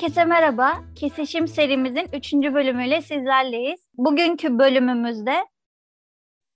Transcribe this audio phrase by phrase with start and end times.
[0.00, 0.84] Herkese merhaba.
[0.96, 2.32] Kesişim serimizin 3.
[2.32, 3.88] bölümüyle sizlerleyiz.
[3.94, 5.44] Bugünkü bölümümüzde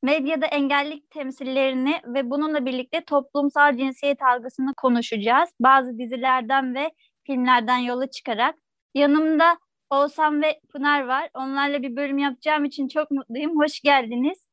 [0.03, 5.51] medyada engellilik temsillerini ve bununla birlikte toplumsal cinsiyet algısını konuşacağız.
[5.61, 6.91] Bazı dizilerden ve
[7.27, 8.55] filmlerden yola çıkarak.
[8.95, 9.59] Yanımda
[9.91, 11.31] Oğuzhan ve Pınar var.
[11.35, 13.61] Onlarla bir bölüm yapacağım için çok mutluyum.
[13.61, 14.47] Hoş geldiniz.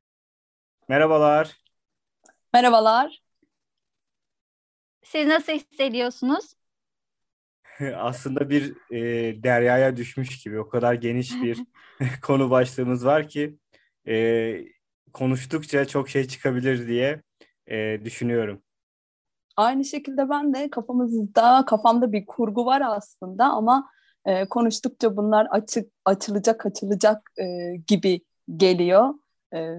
[0.87, 1.57] Merhabalar.
[2.53, 3.21] Merhabalar.
[5.03, 6.60] Siz nasıl hissediyorsunuz?
[7.97, 8.99] aslında bir e,
[9.43, 11.59] deryaya düşmüş gibi o kadar geniş bir
[12.21, 13.57] konu başlığımız var ki
[14.07, 14.55] e,
[15.13, 17.21] konuştukça çok şey çıkabilir diye
[17.67, 18.61] e, düşünüyorum.
[19.57, 23.89] Aynı şekilde ben de kafamızda kafamda bir kurgu var aslında ama
[24.25, 28.21] e, konuştukça bunlar açık açılacak açılacak e, gibi
[28.57, 29.13] geliyor.
[29.53, 29.75] E,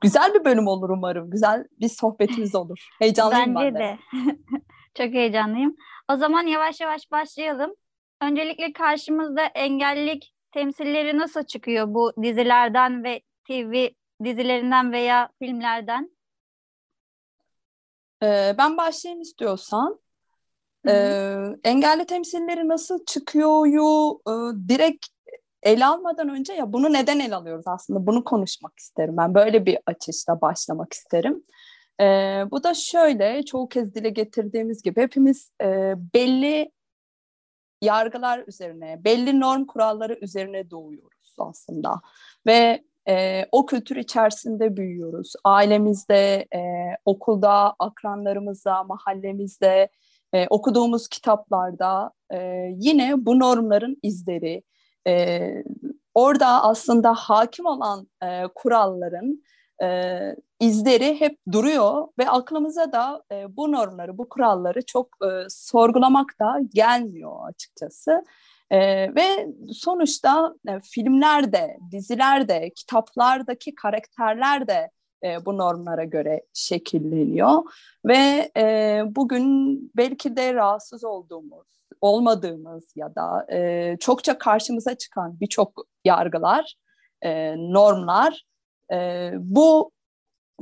[0.00, 1.30] güzel bir bölüm olur umarım.
[1.30, 2.88] Güzel bir sohbetimiz olur.
[2.98, 3.78] Heyecanlıyım Bence ben de.
[3.78, 3.98] de.
[4.94, 5.76] Çok heyecanlıyım.
[6.12, 7.74] O zaman yavaş yavaş başlayalım.
[8.22, 13.88] Öncelikle karşımızda engellilik temsilleri nasıl çıkıyor bu dizilerden ve TV
[14.24, 16.10] dizilerinden veya filmlerden?
[18.22, 20.00] Ee, ben başlayayım istiyorsan.
[20.86, 20.94] Hı hı.
[20.94, 24.32] Ee, engelli temsilleri nasıl çıkıyoryu e,
[24.68, 25.06] direkt
[25.62, 29.16] ele almadan önce ya bunu neden ele alıyoruz aslında bunu konuşmak isterim.
[29.16, 31.42] Ben böyle bir açışla başlamak isterim.
[32.00, 36.72] Ee, bu da şöyle çoğu kez dile getirdiğimiz gibi hepimiz e, belli
[37.82, 42.00] yargılar üzerine, belli norm kuralları üzerine doğuyoruz aslında.
[42.46, 45.32] Ve e, o kültür içerisinde büyüyoruz.
[45.44, 46.60] Ailemizde, e,
[47.04, 49.88] okulda, akranlarımızda, mahallemizde,
[50.32, 52.38] e, okuduğumuz kitaplarda e,
[52.78, 54.62] yine bu normların izleri,
[55.06, 55.50] e,
[56.14, 59.42] orada aslında hakim olan e, kuralların
[59.82, 60.18] e,
[60.66, 66.60] izleri hep duruyor ve aklımıza da e, bu normları, bu kuralları çok e, sorgulamak da
[66.74, 68.24] gelmiyor açıkçası.
[68.70, 68.78] E,
[69.14, 74.90] ve sonuçta e, filmlerde, dizilerde, kitaplardaki karakterler de
[75.24, 77.62] e, bu normlara göre şekilleniyor
[78.06, 81.68] ve e, bugün belki de rahatsız olduğumuz,
[82.00, 86.74] olmadığımız ya da e, çokça karşımıza çıkan birçok yargılar,
[87.22, 88.44] e, normlar
[88.92, 89.93] e, bu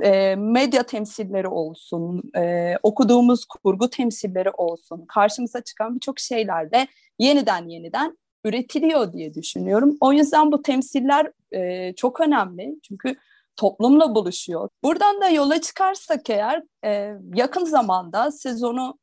[0.01, 6.87] e, medya temsilleri olsun, e, okuduğumuz kurgu temsilleri olsun, karşımıza çıkan birçok şeyler de
[7.19, 9.97] yeniden yeniden üretiliyor diye düşünüyorum.
[10.01, 13.15] O yüzden bu temsiller e, çok önemli çünkü
[13.55, 14.69] toplumla buluşuyor.
[14.83, 18.97] Buradan da yola çıkarsak eğer e, yakın zamanda sezonu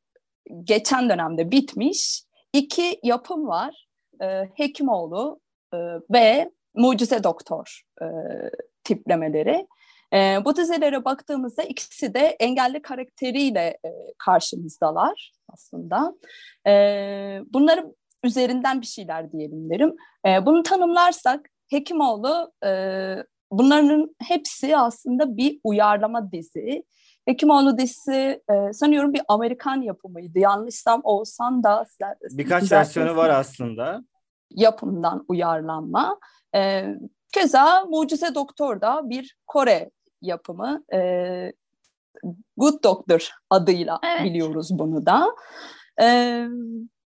[0.64, 2.22] geçen dönemde bitmiş
[2.52, 3.88] iki yapım var.
[4.22, 5.40] E, Hekimoğlu
[5.74, 5.78] e,
[6.10, 8.06] ve Mucize Doktor e,
[8.84, 9.66] tiplemeleri.
[10.12, 16.14] E, bu dizilere baktığımızda ikisi de engelli karakteriyle e, karşımızdalar aslında.
[16.66, 16.72] E,
[17.50, 17.94] bunların
[18.24, 19.96] üzerinden bir şeyler diyelim derim.
[20.26, 22.70] E, bunu tanımlarsak Hekimoğlu e,
[23.50, 26.84] bunların hepsi aslında bir uyarlama dizi.
[27.24, 30.38] Hekimoğlu dizisi e, sanıyorum bir Amerikan yapımıydı.
[30.38, 31.86] Yanlışsam olsan da
[32.30, 34.04] birkaç versiyonu var aslında.
[34.50, 36.18] Yapımdan uyarlanma.
[36.54, 36.84] E,
[37.32, 39.90] keza Mucize Doktor da bir Kore
[40.22, 40.84] yapımı.
[40.92, 41.52] E,
[42.56, 44.24] Good Doctor adıyla Evet.
[44.24, 45.36] biliyoruz bunu da.
[46.02, 46.06] E,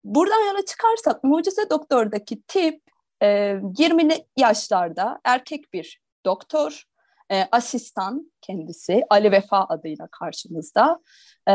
[0.04, 2.82] buradan yola çıkarsak Mucize Doktor'daki tip
[3.22, 6.84] e, 20'li yaşlarda erkek bir doktor,
[7.32, 11.00] e, asistan kendisi Ali Vefa adıyla karşımızda.
[11.48, 11.54] E,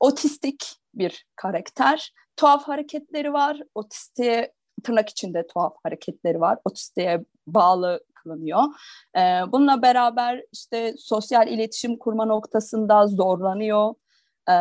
[0.00, 2.12] otistik bir karakter.
[2.36, 3.60] Tuhaf hareketleri var.
[3.74, 4.52] Otistiğe
[4.84, 6.58] tırnak içinde tuhaf hareketleri var.
[6.64, 8.62] Otistiğe bağlı kılınıyor.
[9.16, 9.20] E,
[9.52, 13.94] bununla beraber işte sosyal iletişim kurma noktasında zorlanıyor.
[14.48, 14.56] E,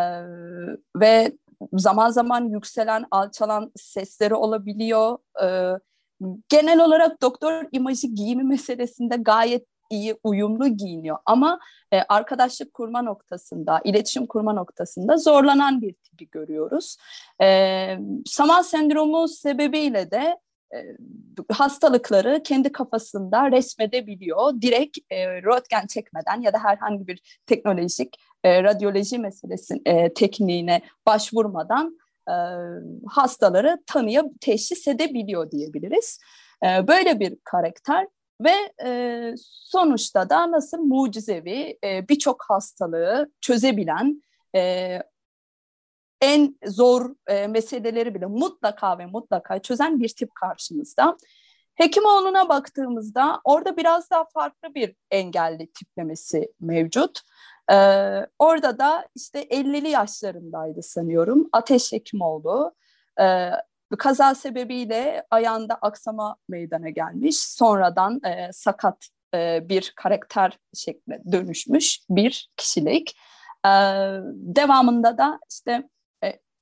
[0.95, 1.31] ve
[1.73, 5.17] zaman zaman yükselen, alçalan sesleri olabiliyor.
[5.43, 5.79] E,
[6.49, 11.59] genel olarak doktor imajı giyimi meselesinde gayet iyi uyumlu giyiniyor ama
[11.91, 16.97] e, arkadaşlık kurma noktasında, iletişim kurma noktasında zorlanan bir tipi görüyoruz.
[17.41, 20.37] E, Saman sendromu sebebiyle de
[21.51, 24.61] hastalıkları kendi kafasında resmedebiliyor.
[24.61, 31.97] Direkt e, röntgen çekmeden ya da herhangi bir teknolojik e, radyoloji meselesi e, tekniğine başvurmadan
[32.29, 32.35] e,
[33.07, 36.19] hastaları tanıya teşhis edebiliyor diyebiliriz.
[36.65, 38.07] E, böyle bir karakter
[38.41, 44.23] ve e, sonuçta da nasıl mucizevi e, birçok hastalığı çözebilen
[44.55, 44.99] e,
[46.25, 51.17] en zor e, meseleleri bile mutlaka ve mutlaka çözen bir tip karşımızda.
[51.75, 57.19] Hekimoğlu'na baktığımızda orada biraz daha farklı bir engelli tiplemesi mevcut.
[57.71, 57.75] Ee,
[58.39, 61.49] orada da işte 50'li yaşlarındaydı sanıyorum.
[61.51, 62.75] Ateş Hekimoğlu.
[63.21, 63.49] Ee,
[63.97, 67.37] kaza sebebiyle ayağında aksama meydana gelmiş.
[67.37, 73.15] Sonradan e, sakat e, bir karakter şekline dönüşmüş bir kişilik.
[73.65, 73.69] Ee,
[74.31, 75.94] devamında da işte e,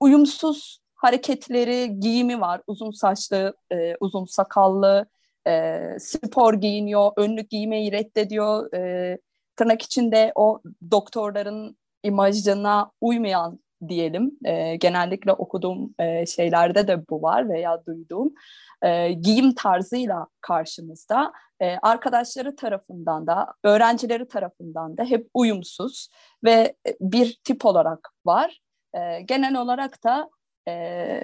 [0.04, 2.62] uyumsuz hareketleri, giyimi var.
[2.68, 5.06] Uzun saçlı, e, uzun sakallı,
[5.48, 8.74] e, spor giyiniyor, önlük giymeyi reddediyor.
[8.74, 9.18] E,
[9.56, 10.62] tırnak içinde o
[10.92, 14.32] doktorların imajına uymayan diyelim.
[14.46, 18.34] E, genellikle okuduğum e, şeylerde de bu var veya duyduğum.
[18.82, 21.34] E, giyim tarzıyla karşımızda.
[21.62, 26.10] E, arkadaşları tarafından da, öğrencileri tarafından da hep uyumsuz
[26.44, 28.60] ve bir tip olarak var.
[28.94, 30.30] E, genel olarak da
[30.68, 31.22] e,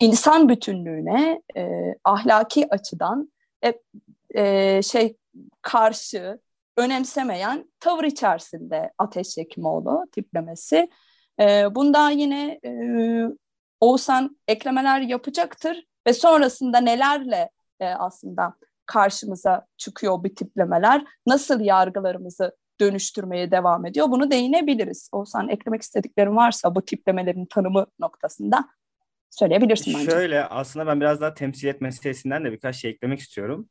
[0.00, 3.32] insan bütünlüğüne e, ahlaki açıdan
[3.64, 3.74] e,
[4.34, 5.16] e, şey
[5.62, 6.38] karşı
[6.76, 10.90] önemsemeyen tavır içerisinde Ateş Hekimoğlu tiplemesi.
[11.40, 12.70] E, bunda yine e,
[13.80, 17.50] Oğuzhan eklemeler yapacaktır ve sonrasında nelerle
[17.80, 18.54] e, aslında
[18.86, 24.06] karşımıza çıkıyor bu tiplemeler, nasıl yargılarımızı dönüştürmeye devam ediyor.
[24.10, 25.08] Bunu değinebiliriz.
[25.12, 28.68] Oğuzhan eklemek istediklerin varsa bu tiplemelerin tanımı noktasında
[29.30, 30.10] söyleyebilirsin bence.
[30.10, 33.68] Şöyle aslında ben biraz daha temsil etme meselesinden de birkaç şey eklemek istiyorum.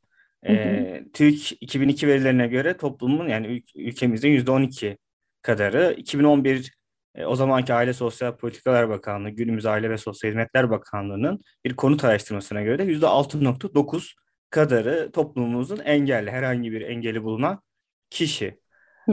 [0.47, 4.97] Ee, TÜİK 2002 verilerine göre toplumun yani ül- ülkemizde %12
[5.41, 6.79] kadarı 2011
[7.15, 12.03] e, o zamanki Aile Sosyal Politikalar Bakanlığı, günümüz Aile ve Sosyal Hizmetler Bakanlığı'nın bir konut
[12.03, 14.13] araştırmasına göre de %6.9
[14.49, 17.61] kadarı toplumumuzun engelli, herhangi bir engeli bulunan
[18.09, 18.59] kişi.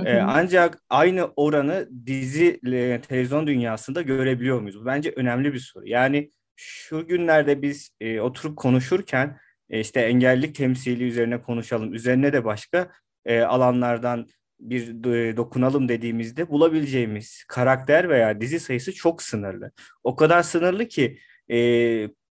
[0.04, 4.80] Ee, ancak aynı oranı dizi e, televizyon dünyasında görebiliyor muyuz?
[4.80, 5.88] Bu bence önemli bir soru.
[5.88, 9.38] Yani şu günlerde biz e, oturup konuşurken
[9.70, 12.90] e, işte engellilik temsili üzerine konuşalım, üzerine de başka
[13.24, 14.26] e, alanlardan
[14.60, 15.02] bir
[15.36, 19.72] dokunalım dediğimizde bulabileceğimiz karakter veya dizi sayısı çok sınırlı.
[20.04, 21.18] O kadar sınırlı ki
[21.50, 21.56] e,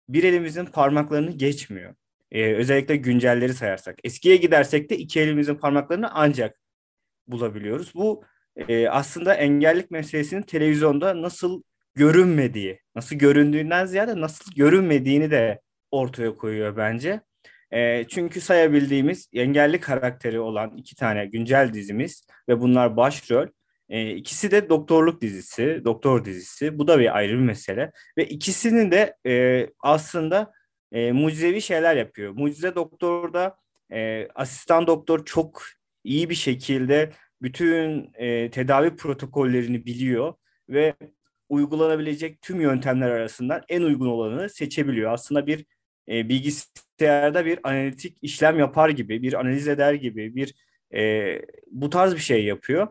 [0.09, 1.95] bir elimizin parmaklarını geçmiyor.
[2.31, 3.99] E, özellikle güncelleri sayarsak.
[4.03, 6.59] Eskiye gidersek de iki elimizin parmaklarını ancak
[7.31, 7.95] bulabiliyoruz.
[7.95, 8.23] Bu
[8.55, 11.63] e, aslında engellik meselesinin televizyonda nasıl
[11.95, 15.61] görünmediği, nasıl göründüğünden ziyade nasıl görünmediğini de
[15.91, 17.21] ortaya koyuyor bence.
[17.71, 23.47] E, çünkü sayabildiğimiz engelli karakteri olan iki tane güncel dizimiz ve bunlar başrol.
[23.89, 26.79] E, ikisi de doktorluk dizisi, doktor dizisi.
[26.79, 27.91] Bu da bir ayrı bir mesele.
[28.17, 30.51] Ve ikisinin de e, aslında
[30.91, 32.33] e, mucizevi şeyler yapıyor.
[32.33, 33.57] Mucize Doktor'da
[33.91, 35.63] e, asistan doktor çok
[36.03, 37.11] iyi bir şekilde
[37.41, 40.33] bütün e, tedavi protokollerini biliyor
[40.69, 40.93] ve
[41.49, 45.13] uygulanabilecek tüm yöntemler arasından en uygun olanı seçebiliyor.
[45.13, 45.65] Aslında bir
[46.09, 50.53] e, bilgisayarda bir analitik işlem yapar gibi, bir analiz eder gibi, bir
[50.93, 52.87] e, bu tarz bir şey yapıyor.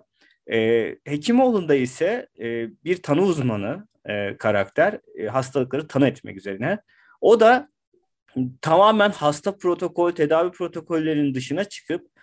[0.52, 6.78] E, Hekimoğlu'nda ise e, bir tanı uzmanı e, karakter, e, hastalıkları tanı etmek üzerine.
[7.21, 7.68] O da
[8.61, 12.17] tamamen hasta protokol, tedavi protokollerinin dışına çıkıp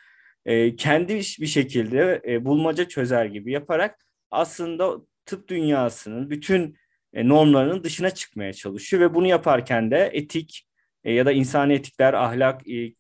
[0.46, 6.78] e, kendi bir şekilde e, bulmaca çözer gibi yaparak aslında tıp dünyasının bütün
[7.14, 10.68] e, normlarının dışına çıkmaya çalışıyor ve bunu yaparken de etik
[11.04, 12.94] e, ya da insani etikler, ahlak, e,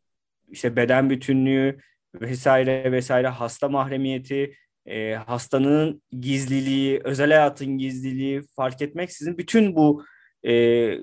[0.49, 1.79] işte beden bütünlüğü
[2.21, 10.05] vesaire vesaire hasta mahremiyeti, e, hastanın gizliliği, özel hayatın gizliliği fark etmeksizin bütün bu
[10.47, 10.93] e,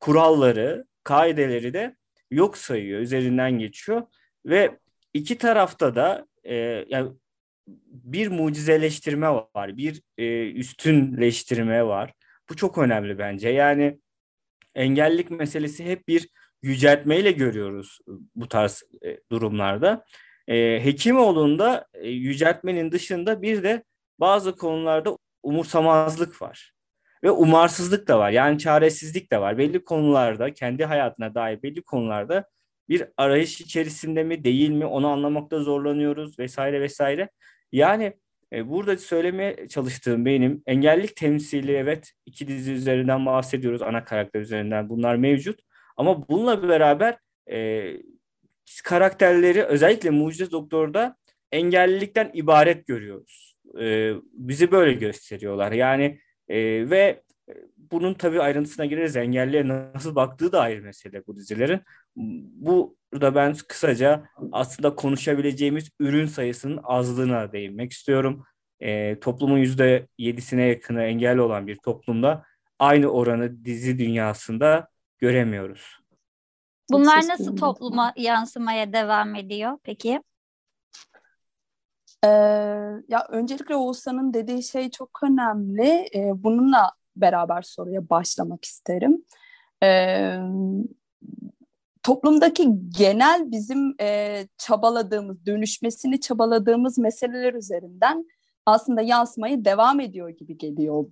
[0.00, 1.96] kuralları, kaideleri de
[2.30, 4.02] yok sayıyor, üzerinden geçiyor
[4.46, 4.78] ve
[5.14, 6.54] iki tarafta da e,
[6.88, 7.12] yani
[7.86, 12.12] bir mucizeleştirme var, bir e, üstünleştirme var.
[12.50, 13.48] Bu çok önemli bence.
[13.48, 13.98] Yani
[14.74, 16.28] engellilik meselesi hep bir
[16.62, 17.98] yüceltmeyle görüyoruz
[18.34, 20.04] bu tarz e, durumlarda.
[20.48, 23.84] E, Hekimoğlu'nda e, yüceltmenin dışında bir de
[24.20, 26.72] bazı konularda umursamazlık var.
[27.24, 28.30] Ve umarsızlık da var.
[28.30, 29.58] Yani çaresizlik de var.
[29.58, 32.44] Belli konularda, kendi hayatına dair belli konularda
[32.90, 37.28] bir arayış içerisinde mi değil mi onu anlamakta zorlanıyoruz vesaire vesaire.
[37.72, 38.12] Yani
[38.52, 44.88] e, burada söylemeye çalıştığım benim engellik temsili evet iki dizi üzerinden bahsediyoruz ana karakter üzerinden
[44.88, 45.60] bunlar mevcut.
[45.96, 47.18] Ama bununla beraber
[47.50, 47.92] e,
[48.84, 51.16] karakterleri özellikle Mucize Doktor'da
[51.52, 53.54] engellilikten ibaret görüyoruz.
[53.80, 55.72] E, bizi böyle gösteriyorlar.
[55.72, 56.18] Yani
[56.48, 57.22] e, ve
[57.92, 59.16] bunun tabii ayrıntısına gireriz.
[59.16, 61.80] Engelliye nasıl baktığı da ayrı mesele bu dizilerin.
[62.16, 68.44] Burada ben kısaca aslında konuşabileceğimiz ürün sayısının azlığına değinmek istiyorum.
[68.80, 72.44] E, toplumun yüzde yedisine yakını engelli olan bir toplumda
[72.78, 76.00] aynı oranı dizi dünyasında göremiyoruz.
[76.90, 80.22] Bunlar nasıl topluma yansımaya devam ediyor peki?
[82.24, 82.28] Ee,
[83.08, 86.08] ya öncelikle Oğuzhan'ın dediği şey çok önemli.
[86.14, 89.24] Ee, bununla beraber soruya başlamak isterim.
[89.82, 90.36] Ee,
[92.02, 98.24] toplumdaki genel bizim e, çabaladığımız, dönüşmesini çabaladığımız meseleler üzerinden
[98.66, 101.04] aslında yansımayı devam ediyor gibi geliyor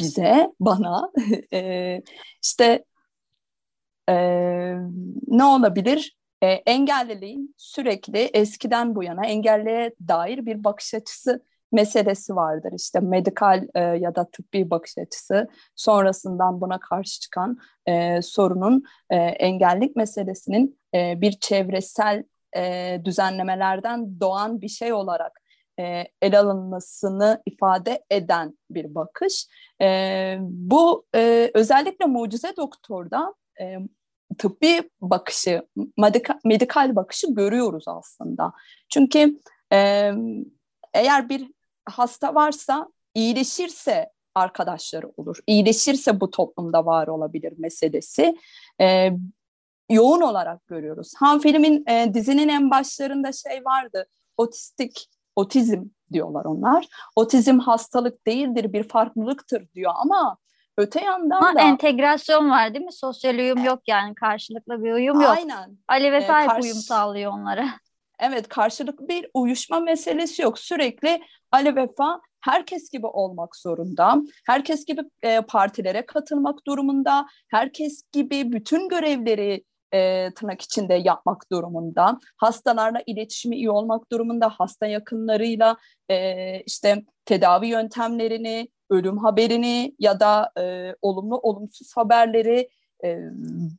[0.00, 1.10] bize, bana.
[1.52, 2.02] e,
[2.42, 2.84] işte
[4.08, 4.14] e,
[5.26, 6.16] ne olabilir?
[6.42, 11.42] E, engelliliğin sürekli eskiden bu yana engelliye dair bir bakış açısı
[11.72, 12.72] meselesi vardır.
[12.76, 19.16] İşte medikal e, ya da tıbbi bakış açısı sonrasından buna karşı çıkan e, sorunun e,
[19.16, 22.24] engellik meselesinin e, bir çevresel
[22.56, 25.40] e, düzenlemelerden doğan bir şey olarak
[25.80, 29.46] e, ele alınmasını ifade eden bir bakış.
[29.82, 33.78] E, bu e, özellikle Mucize Doktor'da e,
[34.38, 35.66] tıbbi bakışı,
[35.98, 38.52] medikal, medikal bakışı görüyoruz aslında.
[38.88, 39.40] Çünkü
[39.72, 40.10] e,
[40.94, 41.55] eğer bir
[41.86, 45.38] hasta varsa iyileşirse arkadaşları olur.
[45.46, 48.36] İyileşirse bu toplumda var olabilir meselesi.
[48.80, 49.10] E,
[49.90, 51.12] yoğun olarak görüyoruz.
[51.16, 54.06] Han filmin e, dizinin en başlarında şey vardı.
[54.36, 56.86] Otistik, otizm diyorlar onlar.
[57.16, 60.36] Otizm hastalık değildir, bir farklılıktır diyor ama
[60.78, 61.60] öte yandan ama da...
[61.60, 62.92] entegrasyon var değil mi?
[62.92, 65.36] Sosyal uyum yok yani karşılıklı bir uyum yok.
[65.36, 65.78] Aynen.
[65.88, 67.66] Ali ve Sahip karşı- uyum sağlıyor onlara.
[68.18, 70.58] Evet karşılıklı bir uyuşma meselesi yok.
[70.58, 74.22] Sürekli Ali Vefa herkes gibi olmak zorunda.
[74.46, 77.26] Herkes gibi e, partilere katılmak durumunda.
[77.48, 82.20] Herkes gibi bütün görevleri e, tırnak içinde yapmak durumunda.
[82.36, 84.48] Hastalarla iletişimi iyi olmak durumunda.
[84.48, 85.76] Hasta yakınlarıyla
[86.10, 92.68] e, işte tedavi yöntemlerini, ölüm haberini ya da e, olumlu olumsuz haberleri
[93.04, 93.18] e,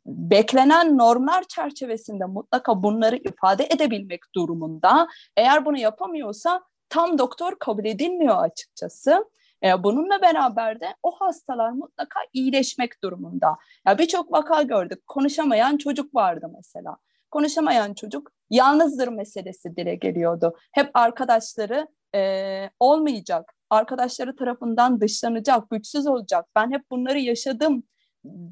[0.05, 5.07] beklenen normlar çerçevesinde mutlaka bunları ifade edebilmek durumunda.
[5.37, 9.25] Eğer bunu yapamıyorsa tam doktor kabul edilmiyor açıkçası.
[9.63, 13.57] E, bununla beraber de o hastalar mutlaka iyileşmek durumunda.
[13.87, 15.07] Ya birçok vaka gördük.
[15.07, 16.97] Konuşamayan çocuk vardı mesela.
[17.31, 20.55] Konuşamayan çocuk yalnızdır meselesi dile geliyordu.
[20.71, 26.45] Hep arkadaşları e, olmayacak, arkadaşları tarafından dışlanacak, güçsüz olacak.
[26.55, 27.83] Ben hep bunları yaşadım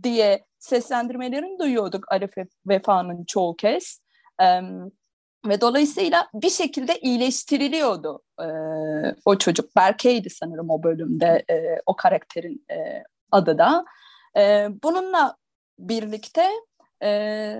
[0.04, 2.32] diye seslendirmelerini duyuyorduk Arif
[2.68, 4.00] Vefa'nın çoğu kez.
[4.42, 4.62] E,
[5.48, 8.48] ve dolayısıyla bir şekilde iyileştiriliyordu e,
[9.26, 9.76] o çocuk.
[9.76, 13.86] Berke'ydi sanırım o bölümde e, o karakterin e, adı da.
[14.38, 15.36] E, bununla
[15.80, 16.50] birlikte
[17.04, 17.56] e,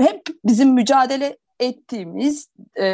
[0.00, 2.84] hep bizim mücadele ettiğimiz, e,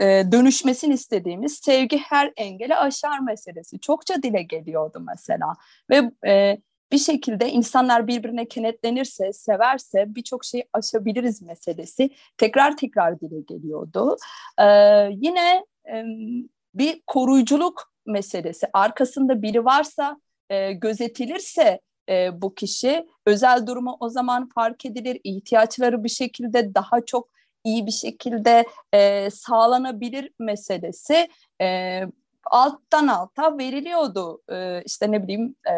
[0.00, 5.52] e, dönüşmesini istediğimiz sevgi her engeli aşar meselesi çokça dile geliyordu mesela.
[5.90, 6.58] Ve e,
[6.92, 14.16] bir şekilde insanlar birbirine kenetlenirse, severse birçok şeyi aşabiliriz meselesi tekrar tekrar dile geliyordu.
[14.58, 14.64] Ee,
[15.10, 16.04] yine e,
[16.74, 18.66] bir koruyuculuk meselesi.
[18.72, 25.20] Arkasında biri varsa, e, gözetilirse e, bu kişi özel durumu o zaman fark edilir.
[25.24, 27.28] ihtiyaçları bir şekilde daha çok
[27.64, 31.28] iyi bir şekilde e, sağlanabilir meselesi
[31.62, 32.00] e,
[32.44, 34.42] alttan alta veriliyordu.
[34.52, 35.74] E, işte ne bileyim e,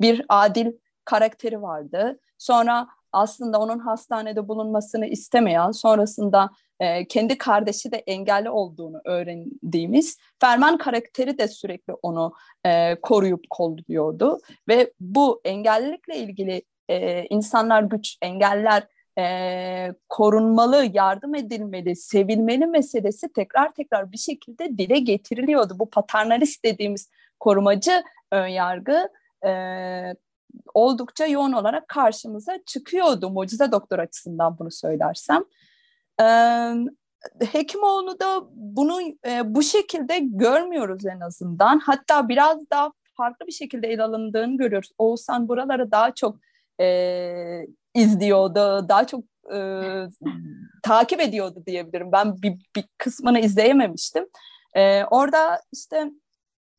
[0.00, 0.72] bir adil
[1.04, 2.20] karakteri vardı.
[2.38, 10.78] Sonra aslında onun hastanede bulunmasını istemeyen, sonrasında e, kendi kardeşi de engelli olduğunu öğrendiğimiz Ferman
[10.78, 12.32] karakteri de sürekli onu
[12.66, 14.40] e, koruyup kolluyordu.
[14.68, 18.86] Ve bu engellilikle ilgili e, insanlar güç, engeller
[19.18, 25.78] e, korunmalı, yardım edilmeli, sevilmeli meselesi tekrar tekrar bir şekilde dile getiriliyordu.
[25.78, 27.10] Bu paternalist dediğimiz
[27.40, 29.08] korumacı önyargı
[29.46, 29.52] e,
[30.74, 35.44] oldukça yoğun olarak karşımıza çıkıyordu mucize doktor açısından bunu söylersem.
[36.20, 36.26] E,
[37.52, 41.78] Hekimoğlu da bunu e, bu şekilde görmüyoruz en azından.
[41.78, 44.90] Hatta biraz daha farklı bir şekilde ele alındığını görüyoruz.
[44.98, 46.36] Oğuzhan buraları daha çok
[46.80, 49.24] e, izliyordu, daha çok
[49.54, 49.58] e,
[50.82, 52.12] takip ediyordu diyebilirim.
[52.12, 54.26] Ben bir, bir kısmını izleyememiştim.
[54.74, 56.10] E, orada işte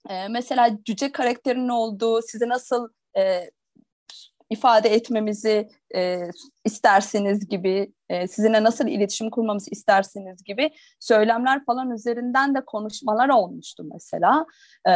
[0.10, 3.52] e, mesela cüce karakterinin olduğu, size nasıl e,
[4.50, 6.24] ifade etmemizi e,
[6.66, 13.84] istersiniz gibi, e, sizinle nasıl iletişim kurmamızı istersiniz gibi söylemler falan üzerinden de konuşmalar olmuştu
[13.94, 14.46] mesela.
[14.88, 14.92] E,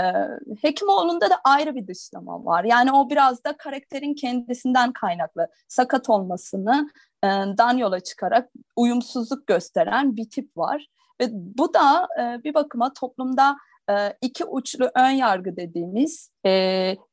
[0.61, 2.63] Hekimoğlu'nda da ayrı bir dışlama var.
[2.63, 5.47] Yani o biraz da karakterin kendisinden kaynaklı.
[5.67, 6.89] Sakat olmasını
[7.23, 10.87] e, dan yola çıkarak uyumsuzluk gösteren bir tip var.
[11.21, 13.57] Ve bu da e, bir bakıma toplumda
[13.89, 16.49] e, iki uçlu ön yargı dediğimiz e,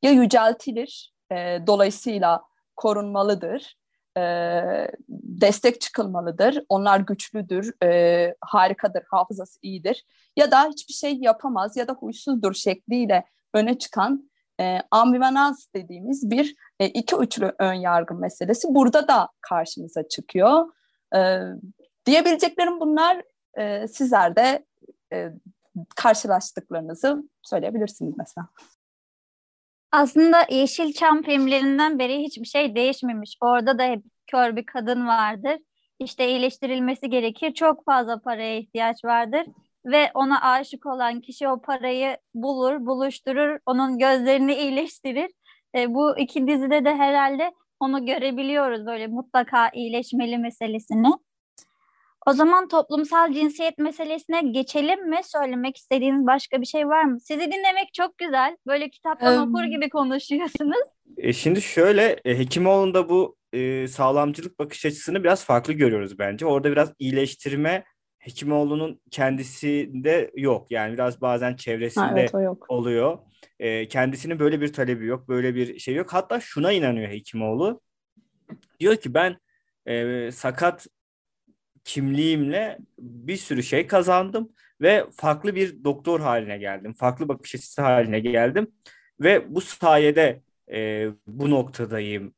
[0.01, 1.35] ya yüceltilir e,
[1.67, 2.43] dolayısıyla
[2.75, 3.77] korunmalıdır,
[4.17, 4.21] e,
[5.09, 10.05] destek çıkılmalıdır, onlar güçlüdür, e, harikadır, hafızası iyidir
[10.35, 14.29] ya da hiçbir şey yapamaz ya da huysuzdur şekliyle öne çıkan
[14.59, 20.65] e, ambivalans dediğimiz bir e, iki uçlu ön yargı meselesi burada da karşımıza çıkıyor.
[21.15, 21.39] E,
[22.05, 23.21] diyebileceklerim bunlar
[23.57, 24.35] e, sizler
[25.13, 25.31] e,
[25.95, 28.47] karşılaştıklarınızı söyleyebilirsiniz mesela.
[29.91, 33.37] Aslında Yeşilçam filmlerinden beri hiçbir şey değişmemiş.
[33.41, 35.57] Orada da hep kör bir kadın vardır.
[35.99, 37.53] İşte iyileştirilmesi gerekir.
[37.53, 39.45] Çok fazla paraya ihtiyaç vardır.
[39.85, 45.31] Ve ona aşık olan kişi o parayı bulur, buluşturur, onun gözlerini iyileştirir.
[45.75, 51.11] E, bu iki dizide de herhalde onu görebiliyoruz böyle mutlaka iyileşmeli meselesini.
[52.27, 55.19] O zaman toplumsal cinsiyet meselesine geçelim mi?
[55.23, 57.19] Söylemek istediğiniz başka bir şey var mı?
[57.19, 58.57] Sizi dinlemek çok güzel.
[58.67, 60.77] Böyle kitaptan um, okur gibi konuşuyorsunuz.
[61.17, 66.45] E şimdi şöyle e, Hekimoğlu'nda bu e, sağlamcılık bakış açısını biraz farklı görüyoruz bence.
[66.45, 67.83] Orada biraz iyileştirme
[68.19, 70.71] Hekimoğlu'nun kendisinde yok.
[70.71, 72.65] Yani biraz bazen çevresinde ha, evet, yok.
[72.69, 73.17] oluyor.
[73.59, 76.13] E, kendisinin böyle bir talebi yok, böyle bir şey yok.
[76.13, 77.81] Hatta şuna inanıyor Hekimoğlu.
[78.79, 79.37] Diyor ki ben
[79.85, 80.87] e, sakat
[81.87, 84.51] kimliğimle bir sürü şey kazandım
[84.81, 86.93] ve farklı bir doktor haline geldim.
[86.93, 88.67] Farklı bakış açısı haline geldim
[89.19, 90.41] ve bu sayede
[90.71, 92.33] e, bu noktadayım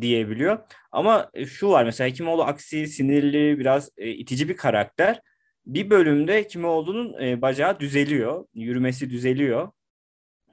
[0.00, 0.58] diyebiliyor.
[0.92, 5.20] Ama e, şu var mesela Hekimoğlu aksi, sinirli, biraz e, itici bir karakter.
[5.66, 9.72] Bir bölümde Hekimoğlu'nun e, bacağı düzeliyor, yürümesi düzeliyor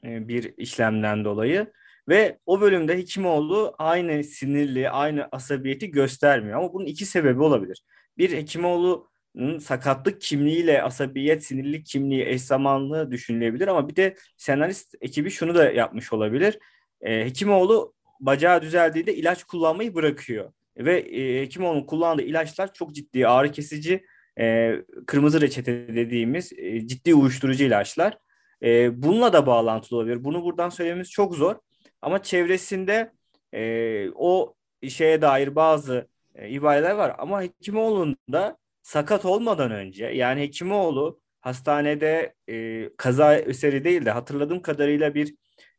[0.03, 1.73] e, bir işlemden dolayı.
[2.09, 6.59] Ve o bölümde Hekimoğlu aynı sinirli, aynı asabiyeti göstermiyor.
[6.59, 7.83] Ama bunun iki sebebi olabilir
[8.19, 15.31] bir Hekimoğlu'nun sakatlık kimliğiyle asabiyet, sinirlik kimliği eş zamanlı düşünülebilir ama bir de senarist ekibi
[15.31, 16.59] şunu da yapmış olabilir.
[17.01, 20.53] E, Hekimoğlu bacağı düzeldiğinde ilaç kullanmayı bırakıyor.
[20.77, 24.05] Ve e, Hekimoğlu'nun kullandığı ilaçlar çok ciddi ağrı kesici,
[24.39, 24.75] e,
[25.07, 28.17] kırmızı reçete dediğimiz e, ciddi uyuşturucu ilaçlar.
[28.63, 30.23] E, bununla da bağlantılı olabilir.
[30.23, 31.55] Bunu buradan söylememiz çok zor.
[32.01, 33.11] Ama çevresinde
[33.53, 34.55] e, o
[34.89, 36.07] şeye dair bazı
[36.39, 37.15] e, ibareler var.
[37.17, 45.15] Ama Hekimoğlu'nda sakat olmadan önce yani Hekimoğlu hastanede e, kaza eseri değil de hatırladığım kadarıyla
[45.15, 45.35] bir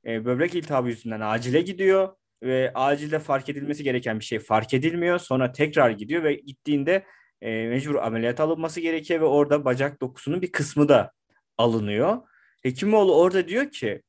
[0.07, 5.19] e, böbrek iltihabı yüzünden acile gidiyor ve acilde fark edilmesi gereken bir şey fark edilmiyor.
[5.19, 7.05] Sonra tekrar gidiyor ve gittiğinde
[7.43, 11.13] e, mecbur ameliyat alınması gerekiyor ve orada bacak dokusunun bir kısmı da
[11.59, 12.19] alınıyor.
[12.63, 14.03] Hekimoğlu orada diyor ki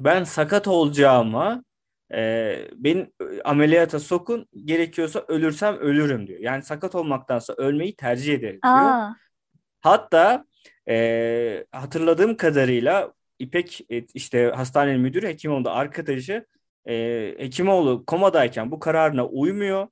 [0.00, 1.64] ben sakat olacağıma
[2.14, 3.10] e, beni
[3.44, 6.40] ameliyata sokun gerekiyorsa ölürsem ölürüm diyor.
[6.40, 8.74] Yani sakat olmaktansa ölmeyi tercih ederim diyor.
[8.74, 9.16] Aa.
[9.80, 10.44] Hatta
[10.88, 16.46] e, hatırladığım kadarıyla İpek işte hastanenin müdürü Hekimoğlu arkadaşı
[16.88, 16.94] e,
[17.38, 19.88] Hekimoğlu komadayken bu kararına uymuyor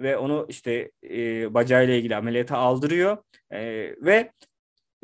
[0.00, 3.16] ve onu işte e, bacağıyla ilgili ameliyata aldırıyor
[3.50, 3.60] e,
[4.00, 4.32] ve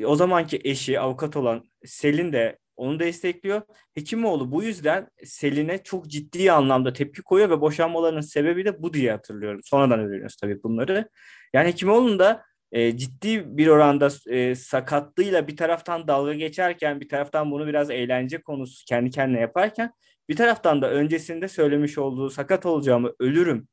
[0.05, 3.63] o zamanki eşi avukat olan Selin de onu destekliyor.
[3.95, 9.11] Hekimoğlu bu yüzden Selin'e çok ciddi anlamda tepki koyuyor ve boşanmalarının sebebi de bu diye
[9.11, 9.61] hatırlıyorum.
[9.65, 11.09] Sonradan öğreniyoruz tabii bunları.
[11.53, 17.51] Yani Hekimoğlu'nun da e, ciddi bir oranda e, sakatlığıyla bir taraftan dalga geçerken bir taraftan
[17.51, 19.93] bunu biraz eğlence konusu kendi kendine yaparken
[20.29, 23.69] bir taraftan da öncesinde söylemiş olduğu sakat olacağımı ölürüm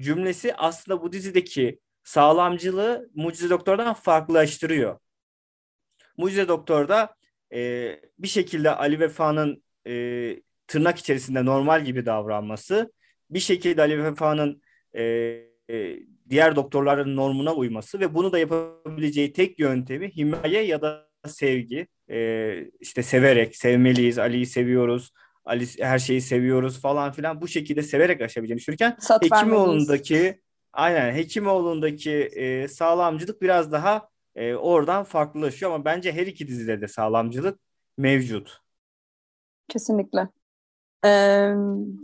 [0.00, 4.98] cümlesi aslında bu dizideki sağlamcılığı Mucize Doktor'dan farklılaştırıyor.
[6.16, 7.14] Mucize Doktor'da
[7.52, 9.92] e, bir şekilde Ali Vefa'nın e,
[10.66, 12.92] tırnak içerisinde normal gibi davranması,
[13.30, 14.62] bir şekilde Ali Vefa'nın
[14.96, 15.02] e,
[15.70, 15.98] e,
[16.30, 21.86] diğer doktorların normuna uyması ve bunu da yapabileceği tek yöntemi himaye ya da sevgi.
[22.10, 25.12] E, işte severek, sevmeliyiz, Ali'yi seviyoruz,
[25.44, 30.40] Ali her şeyi seviyoruz falan filan bu şekilde severek aşabileceğini düşünürken Hekimoğlu'ndaki
[30.72, 36.88] aynen Hekimoğlu'ndaki e, sağlamcılık biraz daha e, oradan farklılaşıyor ama bence her iki dizide de
[36.88, 37.60] sağlamcılık
[37.96, 38.60] mevcut.
[39.68, 40.28] Kesinlikle.
[41.04, 41.08] Ee,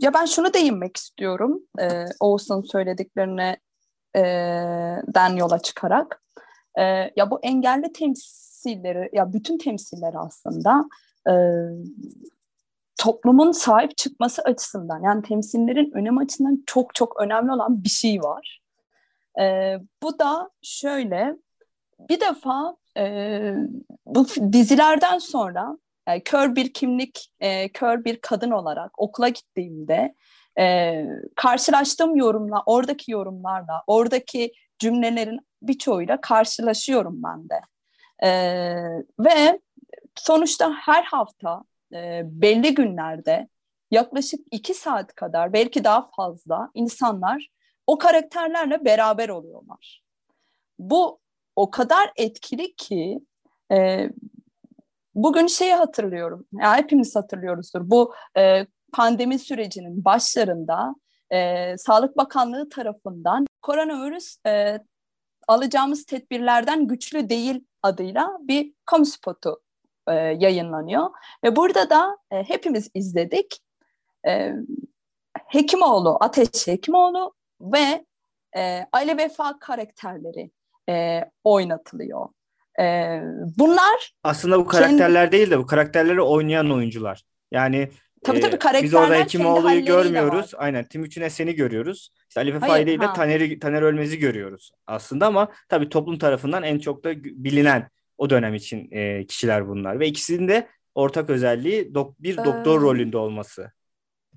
[0.01, 3.57] ya ben şunu değinmek istiyorum ee, Oğuz'un söylediklerine
[4.15, 4.21] e,
[5.07, 6.23] den yola çıkarak.
[6.75, 6.83] E,
[7.15, 10.85] ya bu engelli temsilleri, ya bütün temsiller aslında
[11.29, 11.33] e,
[12.97, 18.61] toplumun sahip çıkması açısından yani temsillerin önem açısından çok çok önemli olan bir şey var.
[19.41, 21.37] E, bu da şöyle
[21.99, 23.53] bir defa e,
[24.05, 25.77] bu dizilerden sonra
[26.07, 30.15] e, kör bir kimlik, e, kör bir kadın olarak okula gittiğimde
[30.59, 31.05] e,
[31.35, 37.61] karşılaştığım yorumla, oradaki yorumlarla, oradaki cümlelerin birçoğuyla karşılaşıyorum ben de.
[38.23, 38.29] E,
[39.19, 39.59] ve
[40.15, 43.47] sonuçta her hafta e, belli günlerde
[43.91, 47.49] yaklaşık iki saat kadar belki daha fazla insanlar
[47.87, 50.03] o karakterlerle beraber oluyorlar.
[50.79, 51.19] Bu
[51.55, 53.19] o kadar etkili ki
[53.71, 54.09] e,
[55.15, 56.45] bugün şeyi hatırlıyorum.
[56.53, 57.89] Ya hepimiz hatırlıyoruzdur.
[57.89, 60.95] Bu e, pandemi sürecinin başlarında
[61.33, 64.79] e, Sağlık Bakanlığı tarafından koronavirüs e,
[65.47, 69.61] alacağımız tedbirlerden güçlü değil adıyla bir kamu spotu
[70.07, 71.09] e, yayınlanıyor.
[71.43, 73.59] Ve burada da e, hepimiz izledik.
[74.27, 74.53] E,
[75.47, 78.05] Hekimoğlu, Ateş Hekimoğlu ve
[78.57, 80.51] e, Ali Vefa karakterleri
[80.89, 82.27] e, oynatılıyor.
[82.79, 83.19] E,
[83.57, 85.31] bunlar aslında bu karakterler kendi...
[85.31, 87.23] değil de bu karakterleri oynayan oyuncular.
[87.51, 87.89] Yani
[88.23, 90.53] Tabii tabii karakterler Biz orada Hekimoğlu'yu görmüyoruz.
[90.53, 90.59] Var.
[90.63, 92.09] Aynen Timuçin Esen'i görüyoruz.
[92.29, 96.79] İşte Ali Vefai değil de Taner, Taner Ölmez'i görüyoruz aslında ama tabii toplum tarafından en
[96.79, 99.99] çok da bilinen o dönem için e, kişiler bunlar.
[99.99, 103.71] Ve ikisinin de ortak özelliği dok- bir doktor ee, rolünde olması.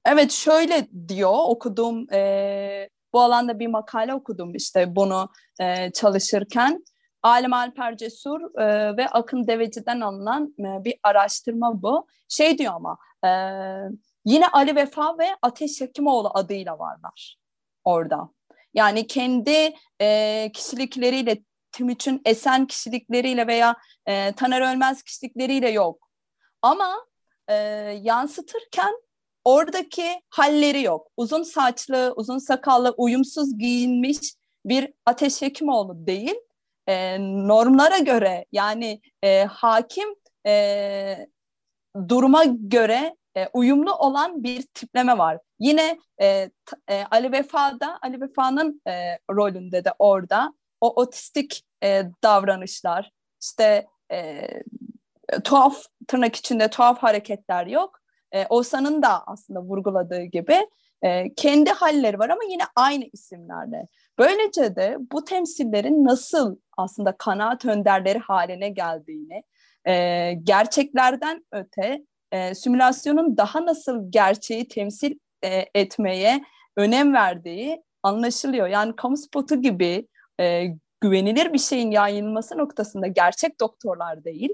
[0.06, 5.28] Evet şöyle diyor okuduğum e, bu alanda bir makale okudum işte bunu
[5.60, 6.84] e, çalışırken.
[7.22, 12.06] Alim Alper Cesur e, ve Akın Deveci'den alınan e, bir araştırma bu.
[12.28, 13.30] Şey diyor ama e,
[14.24, 17.38] yine Ali Vefa ve Ateş Hekimoğlu adıyla varlar
[17.84, 18.28] orada.
[18.74, 21.42] Yani kendi e, kişilikleriyle,
[21.72, 26.08] Timuçin Esen kişilikleriyle veya e, Taner Ölmez kişilikleriyle yok.
[26.62, 27.06] Ama
[27.48, 27.54] e,
[28.02, 28.94] yansıtırken
[29.48, 31.08] oradaki halleri yok.
[31.16, 34.34] Uzun saçlı, uzun sakallı, uyumsuz giyinmiş
[34.64, 36.34] bir Ateş Hekimoğlu değil.
[36.86, 40.08] E, normlara göre yani e, hakim
[40.46, 41.26] e,
[42.08, 45.38] duruma göre e, uyumlu olan bir tipleme var.
[45.58, 46.50] Yine e,
[46.88, 53.10] e, Ali Vefa'da, Ali Vefa'nın e, rolünde de orada o otistik e, davranışlar,
[53.42, 54.48] işte e,
[55.44, 57.97] tuhaf tırnak içinde tuhaf hareketler yok.
[58.32, 60.66] E, Oğuzhan'ın da aslında vurguladığı gibi
[61.02, 63.86] e, kendi halleri var ama yine aynı isimlerle.
[64.18, 69.42] Böylece de bu temsillerin nasıl aslında kanaat önderleri haline geldiğini,
[69.88, 76.44] e, gerçeklerden öte e, simülasyonun daha nasıl gerçeği temsil e, etmeye
[76.76, 78.68] önem verdiği anlaşılıyor.
[78.68, 80.08] Yani kamu spotu gibi
[80.40, 80.66] e,
[81.00, 84.50] güvenilir bir şeyin yayınlanması noktasında gerçek doktorlar değil,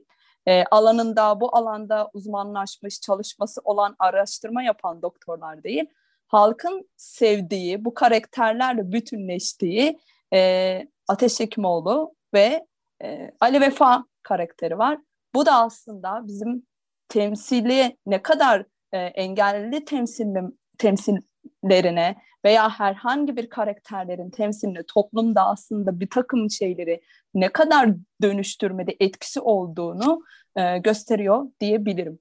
[0.47, 5.85] e, alanında bu alanda uzmanlaşmış çalışması olan araştırma yapan doktorlar değil,
[6.27, 10.01] halkın sevdiği, bu karakterlerle bütünleştiği
[10.35, 12.67] e, Ateş Hekimoğlu ve
[13.03, 14.99] e, Ali Vefa karakteri var.
[15.35, 16.67] Bu da aslında bizim
[17.09, 20.41] temsili ne kadar e, engelli temsilli,
[20.79, 27.01] temsillerine veya herhangi bir karakterlerin temsiline toplumda aslında bir takım şeyleri
[27.35, 27.91] ne kadar
[28.23, 30.23] dönüştürmede etkisi olduğunu
[30.57, 32.19] e, gösteriyor diyebilirim.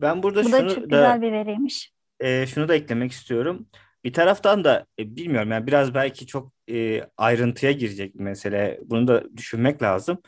[0.00, 1.92] Ben burada Bu şunu da çok da, güzel bir veriymiş.
[2.20, 3.66] E, şunu da eklemek istiyorum.
[4.04, 8.80] Bir taraftan da e, bilmiyorum yani biraz belki çok e, ayrıntıya girecek bir mesele.
[8.84, 10.18] Bunu da düşünmek lazım.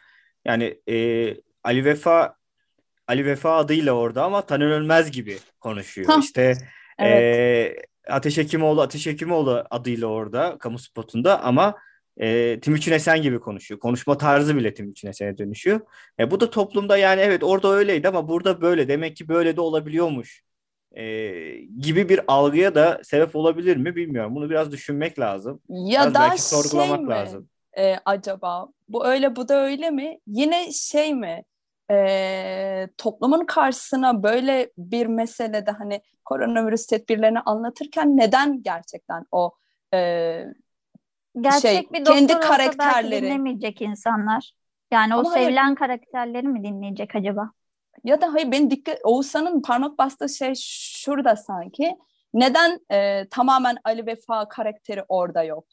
[0.44, 0.96] Yani e,
[1.64, 2.36] Ali Vefa
[3.08, 6.08] Ali Vefa adıyla orada ama Taner Ölmez gibi konuşuyor.
[6.08, 6.22] Hah.
[6.22, 6.54] İşte
[6.98, 7.22] evet.
[7.22, 11.74] e, Ateş Hekimoğlu Ateş Hekimoğlu adıyla orada kamu spotunda ama
[12.20, 13.80] e, Timuçin Esen gibi konuşuyor.
[13.80, 15.80] Konuşma tarzı bile Timuçin Esen'e dönüşüyor.
[16.20, 18.88] E, bu da toplumda yani evet orada öyleydi ama burada böyle.
[18.88, 20.42] Demek ki böyle de olabiliyormuş
[20.96, 21.04] e,
[21.80, 24.34] gibi bir algıya da sebep olabilir mi bilmiyorum.
[24.34, 25.60] Bunu biraz düşünmek lazım.
[25.68, 27.10] Ya biraz da belki sorgulamak şey mi?
[27.10, 27.48] lazım.
[27.78, 30.18] E, acaba bu öyle bu da öyle mi?
[30.26, 31.44] Yine şey mi?
[31.90, 39.54] E, toplumun karşısına böyle bir meselede hani koronavirüs tedbirlerini anlatırken neden gerçekten o
[39.94, 40.44] e,
[41.40, 44.52] Gerçek şey, bir kendi karakterleri dinlemeyecek insanlar.
[44.90, 47.50] Yani Ama o sevilen hayır, karakterleri mi dinleyecek acaba?
[48.04, 51.96] Ya da hayır ben dikkat Oğuzhan'ın parmak bastığı şey şurada sanki.
[52.34, 55.64] Neden e, tamamen Ali Vefa karakteri orada yok?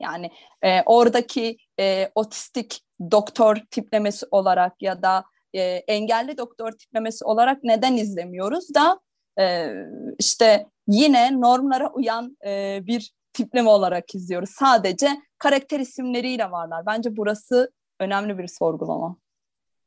[0.00, 0.30] Yani
[0.62, 7.96] e, oradaki e, otistik doktor tiplemesi olarak ya da e, engelli doktor tiplemesi olarak neden
[7.96, 9.00] izlemiyoruz da
[9.38, 9.74] e,
[10.18, 14.50] işte yine normlara uyan e, bir tipleme olarak izliyoruz.
[14.50, 16.86] Sadece karakter isimleriyle varlar.
[16.86, 19.16] Bence burası önemli bir sorgulama.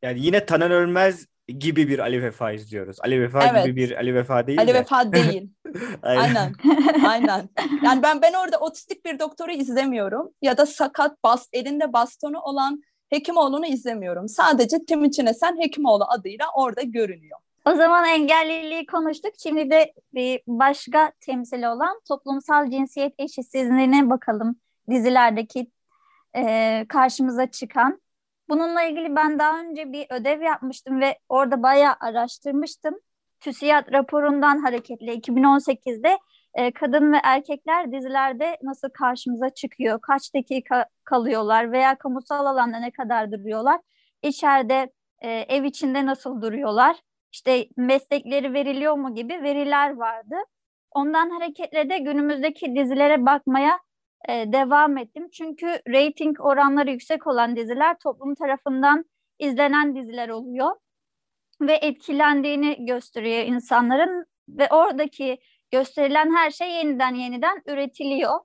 [0.02, 2.98] Yani yine Taner Ölmez gibi bir Ali Vefa izliyoruz.
[3.00, 3.66] Ali Vefa Evet.
[3.66, 4.74] gibi bir Ali Vefa değil Ali de.
[4.74, 5.50] Vefa değil.
[6.02, 6.36] Aynen.
[6.36, 6.54] Aynen.
[7.06, 7.50] Aynen.
[7.84, 12.82] Yani ben ben orada otistik bir doktoru izlemiyorum ya da sakat bas elinde bastonu olan
[13.10, 14.30] Hekimoğlu'nu izlemiyorum.
[14.30, 17.40] Sadece Timuçin Esen Hekimoğlu adıyla orada görünüyor.
[17.66, 19.34] O zaman engelliliği konuştuk.
[19.44, 24.56] Şimdi de bir başka temsili olan toplumsal cinsiyet eşitsizliğine bakalım.
[24.90, 25.72] Dizilerdeki
[26.36, 28.02] e, karşımıza çıkan.
[28.50, 32.96] Bununla ilgili ben daha önce bir ödev yapmıştım ve orada bayağı araştırmıştım.
[33.40, 36.18] TÜSİAD raporundan hareketle 2018'de
[36.56, 42.92] e, kadın ve erkekler dizilerde nasıl karşımıza çıkıyor, kaç dakika kalıyorlar veya kamusal alanda ne
[42.92, 43.82] kadar duruyorlar,
[44.22, 46.98] içeride e, ev içinde nasıl duruyorlar,
[47.32, 50.36] işte meslekleri veriliyor mu gibi veriler vardı.
[50.92, 53.80] Ondan hareketle de günümüzdeki dizilere bakmaya
[54.30, 55.30] e, devam ettim.
[55.30, 59.06] Çünkü reyting oranları yüksek olan diziler toplum tarafından
[59.40, 60.76] izlenen diziler oluyor
[61.62, 65.38] ve etkilendiğini gösteriyor insanların ve oradaki
[65.72, 68.40] gösterilen her şey yeniden yeniden üretiliyor.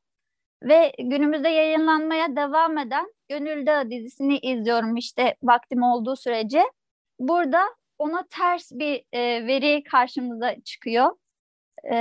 [0.62, 6.62] Ve günümüzde yayınlanmaya devam eden Gönül Dağı dizisini izliyorum işte vaktim olduğu sürece.
[7.18, 7.62] Burada
[7.98, 11.10] ona ters bir e, veri karşımıza çıkıyor.
[11.84, 11.94] E,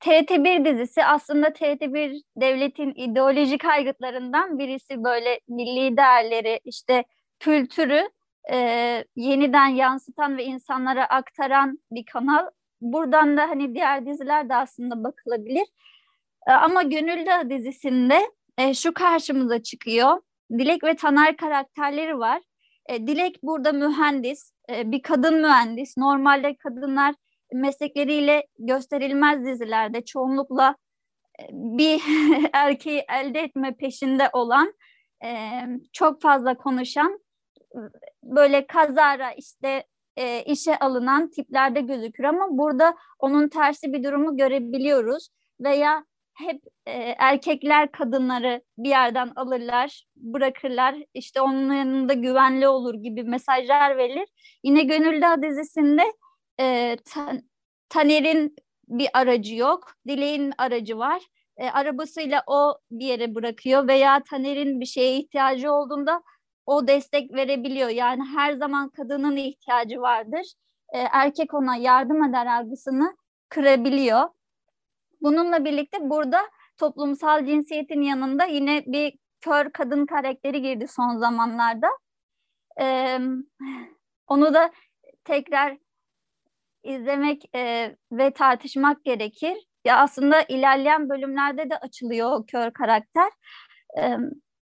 [0.00, 7.04] TRT1 dizisi aslında TRT1 devletin ideolojik aygıtlarından birisi böyle milli değerleri işte
[7.38, 8.08] kültürü
[8.52, 8.58] e,
[9.16, 12.46] yeniden yansıtan ve insanlara aktaran bir kanal.
[12.80, 15.66] Buradan da hani diğer diziler de aslında bakılabilir.
[16.46, 20.20] E, ama Gönül dizisinde e, şu karşımıza çıkıyor.
[20.50, 22.42] Dilek ve Taner karakterleri var.
[22.86, 25.96] E, Dilek burada mühendis, e, bir kadın mühendis.
[25.96, 27.14] Normalde kadınlar
[27.52, 30.76] meslekleriyle gösterilmez dizilerde çoğunlukla
[31.40, 32.02] e, bir
[32.52, 34.74] erkeği elde etme peşinde olan,
[35.24, 35.60] e,
[35.92, 37.18] çok fazla konuşan,
[38.22, 39.84] böyle kazara işte
[40.16, 45.28] e, işe alınan tiplerde gözükür ama burada onun tersi bir durumu görebiliyoruz
[45.60, 50.96] veya hep e, erkekler kadınları bir yerden alırlar, bırakırlar.
[51.14, 54.28] İşte onun yanında güvenli olur gibi mesajlar verilir.
[54.64, 56.02] Yine Gönül Dağı dizisinde
[56.60, 57.40] e, Ta-
[57.88, 58.56] Taner'in
[58.88, 61.22] bir aracı yok, Dilek'in aracı var.
[61.56, 66.22] E, arabasıyla o bir yere bırakıyor veya Taner'in bir şeye ihtiyacı olduğunda
[66.66, 67.88] o destek verebiliyor.
[67.88, 70.52] Yani her zaman kadının ihtiyacı vardır.
[70.92, 73.16] E, erkek ona yardım eder algısını
[73.48, 74.28] kırabiliyor.
[75.20, 76.40] Bununla birlikte burada
[76.76, 81.86] toplumsal cinsiyetin yanında yine bir kör kadın karakteri girdi son zamanlarda.
[82.80, 83.18] Ee,
[84.26, 84.72] onu da
[85.24, 85.78] tekrar
[86.82, 89.56] izlemek e, ve tartışmak gerekir.
[89.84, 93.30] Ya aslında ilerleyen bölümlerde de açılıyor o kör karakter.
[93.98, 94.16] Ee,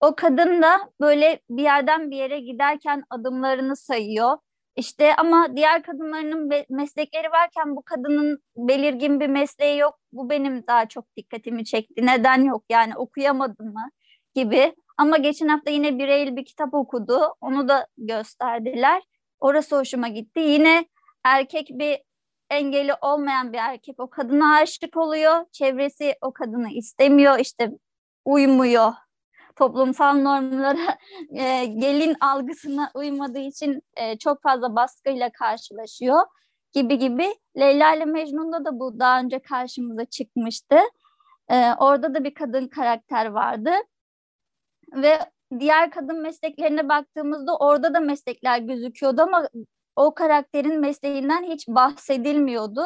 [0.02, 4.38] o kadın da böyle bir yerden bir yere giderken adımlarını sayıyor.
[4.76, 10.00] İşte ama diğer kadınların be- meslekleri varken bu kadının belirgin bir mesleği yok.
[10.12, 12.06] Bu benim daha çok dikkatimi çekti.
[12.06, 13.90] Neden yok yani okuyamadın mı
[14.36, 14.76] gibi.
[14.98, 17.36] Ama geçen hafta yine Bireyl bir kitap okudu.
[17.42, 19.04] Onu da gösterdiler.
[19.40, 20.40] Orası hoşuma gitti.
[20.40, 20.86] Yine
[21.24, 22.00] erkek bir
[22.50, 25.46] engeli olmayan bir erkek o kadına aşık oluyor.
[25.52, 27.40] Çevresi o kadını istemiyor.
[27.40, 27.72] işte
[28.26, 28.92] uymuyor
[29.56, 30.98] toplumsal normlara
[31.34, 36.22] e, gelin algısına uymadığı için e, çok fazla baskıyla karşılaşıyor
[36.72, 37.36] gibi gibi.
[37.58, 40.78] Leyla ile Mecnun'da da bu daha önce karşımıza çıkmıştı.
[41.50, 43.72] E, orada da bir kadın karakter vardı.
[44.94, 45.20] Ve
[45.60, 49.50] diğer kadın mesleklerine baktığımızda orada da meslekler gözüküyordu ama
[49.96, 52.82] o karakterin mesleğinden hiç bahsedilmiyordu.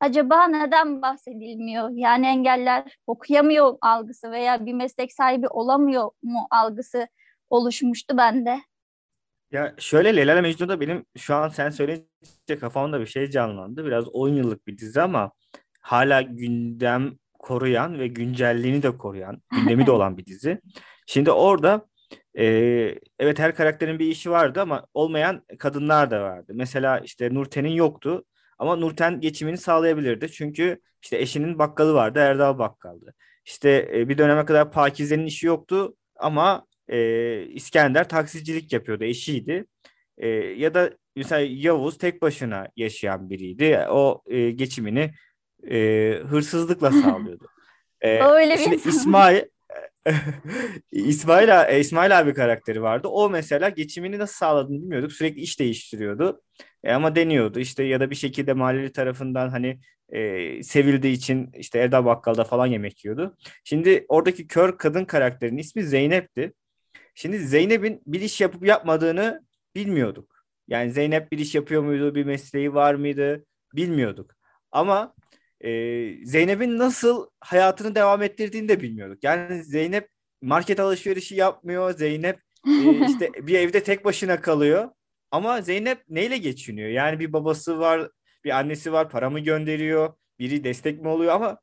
[0.00, 1.90] Acaba neden bahsedilmiyor?
[1.92, 7.08] Yani engeller okuyamıyor algısı veya bir meslek sahibi olamıyor mu algısı
[7.50, 8.60] oluşmuştu bende.
[9.50, 13.84] Ya şöyle Leyla Mecnun'da benim şu an sen söyleyince kafamda bir şey canlandı.
[13.84, 15.32] Biraz 10 yıllık bir dizi ama
[15.80, 20.60] hala gündem koruyan ve güncelliğini de koruyan, gündemi de olan bir dizi.
[21.06, 21.86] Şimdi orada
[22.38, 22.44] e,
[23.18, 26.52] evet her karakterin bir işi vardı ama olmayan kadınlar da vardı.
[26.54, 28.24] Mesela işte Nurten'in yoktu
[28.58, 30.32] ama Nurten geçimini sağlayabilirdi.
[30.32, 33.14] Çünkü işte eşinin bakkalı vardı, Erdal bakkaldı.
[33.44, 39.64] İşte e, bir döneme kadar Pakize'nin işi yoktu ama e, İskender taksicilik yapıyordu, eşiydi.
[40.18, 43.86] E, ya da mesela Yavuz tek başına yaşayan biriydi.
[43.90, 45.10] O e, geçimini
[45.70, 47.46] e, hırsızlıkla sağlıyordu.
[48.00, 48.90] E, Öyle bir insan.
[48.90, 49.42] İsmail
[50.92, 53.08] İsmail, İsmail abi karakteri vardı.
[53.08, 55.12] O mesela geçimini nasıl sağladığını bilmiyorduk.
[55.12, 56.42] Sürekli iş değiştiriyordu.
[56.84, 59.80] E, ama deniyordu işte ya da bir şekilde mahalleli tarafından hani
[60.12, 63.36] e, sevildiği için işte Erdal Bakkal'da falan yemek yiyordu.
[63.64, 66.52] Şimdi oradaki kör kadın karakterinin ismi Zeynep'ti.
[67.14, 69.42] Şimdi Zeynep'in bir iş yapıp yapmadığını
[69.74, 70.44] bilmiyorduk.
[70.68, 74.34] Yani Zeynep bir iş yapıyor muydu, bir mesleği var mıydı bilmiyorduk.
[74.72, 75.14] Ama
[75.60, 75.70] e,
[76.24, 79.24] Zeynep'in nasıl hayatını devam ettirdiğini de bilmiyorduk.
[79.24, 80.08] Yani Zeynep
[80.42, 81.92] market alışverişi yapmıyor.
[81.92, 84.88] Zeynep e, işte bir evde tek başına kalıyor.
[85.30, 86.88] Ama Zeynep neyle geçiniyor?
[86.88, 88.10] Yani bir babası var,
[88.44, 91.58] bir annesi var, paramı gönderiyor, biri destek mi oluyor ama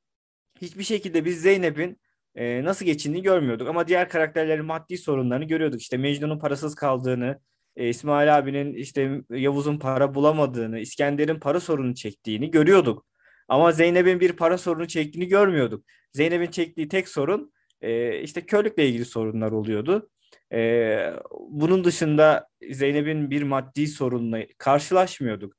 [0.62, 2.02] hiçbir şekilde biz Zeynep'in
[2.36, 3.68] e, nasıl geçindiğini görmüyorduk.
[3.68, 5.82] Ama diğer karakterlerin maddi sorunlarını görüyorduk.
[5.82, 7.40] İşte Mecnun'un parasız kaldığını,
[7.76, 13.06] e, İsmail abinin işte Yavuz'un para bulamadığını, İskender'in para sorunu çektiğini görüyorduk.
[13.48, 15.86] Ama Zeynep'in bir para sorunu çektiğini görmüyorduk.
[16.14, 20.10] Zeynep'in çektiği tek sorun e, işte körlükle ilgili sorunlar oluyordu.
[20.54, 21.14] E,
[21.50, 25.54] bunun dışında Zeynep'in bir maddi sorunla karşılaşmıyorduk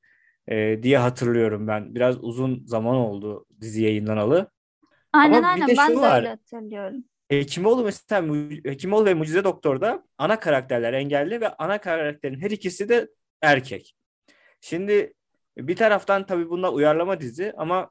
[0.47, 1.95] e, diye hatırlıyorum ben.
[1.95, 4.51] Biraz uzun zaman oldu dizi yayınlanalı.
[5.13, 6.17] Aynen Ama aynen de ben de var.
[6.19, 7.03] öyle hatırlıyorum.
[7.29, 8.33] Hekimoğlu mesela
[8.65, 13.07] Hekimoğlu ve Mucize Doktor'da ana karakterler engelli ve ana karakterin her ikisi de
[13.41, 13.95] erkek.
[14.61, 15.13] Şimdi
[15.57, 17.89] bir taraftan tabii bunlar uyarlama dizi ama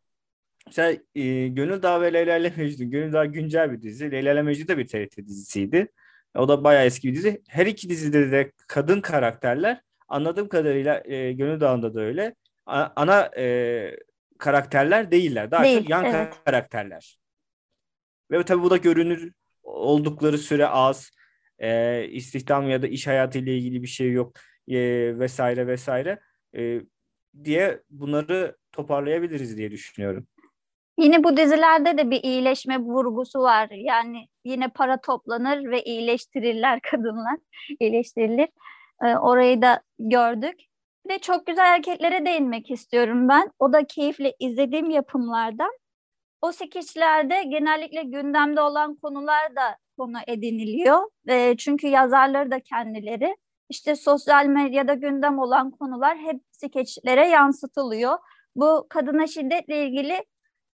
[0.66, 2.90] mesela e, Gönül Dağı ve Leyla ile Mecnun.
[2.90, 4.10] Gönül Dağı güncel bir dizi.
[4.10, 5.88] Leyla ile Mecnun da bir TRT dizisiydi.
[6.36, 7.42] O da bayağı eski bir dizi.
[7.48, 12.34] Her iki dizide de kadın karakterler anladığım kadarıyla e, Gönül Dağı'nda da öyle.
[12.66, 13.96] A- ana e,
[14.38, 15.50] karakterler değiller.
[15.50, 16.34] Daha Değil, çok yan evet.
[16.44, 17.18] karakterler.
[18.30, 21.10] Ve tabii bu da görünür oldukları süre az.
[21.58, 24.32] E, istihdam ya da iş hayatı ile ilgili bir şey yok
[24.68, 24.78] e,
[25.18, 26.20] vesaire vesaire
[26.56, 26.80] e,
[27.44, 30.26] diye bunları toparlayabiliriz diye düşünüyorum.
[30.98, 33.68] Yine bu dizilerde de bir iyileşme vurgusu var.
[33.70, 37.36] Yani yine para toplanır ve iyileştirirler kadınlar.
[37.80, 38.48] İyileştirilir.
[39.02, 40.54] Ee, orayı da gördük.
[41.06, 43.50] Bir de çok güzel hareketlere değinmek istiyorum ben.
[43.58, 45.70] O da keyifle izlediğim yapımlardan.
[46.42, 51.10] O skeçlerde genellikle gündemde olan konular da konu ediniliyor.
[51.28, 53.36] Ee, çünkü yazarları da kendileri
[53.68, 58.18] işte sosyal medyada gündem olan konular hep skeçlere yansıtılıyor.
[58.56, 60.24] Bu kadına şiddetle ilgili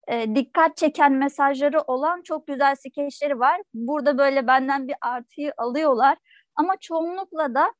[0.07, 3.61] e, dikkat çeken mesajları olan çok güzel skeçleri var.
[3.73, 6.17] Burada böyle benden bir artıyı alıyorlar.
[6.55, 7.73] Ama çoğunlukla da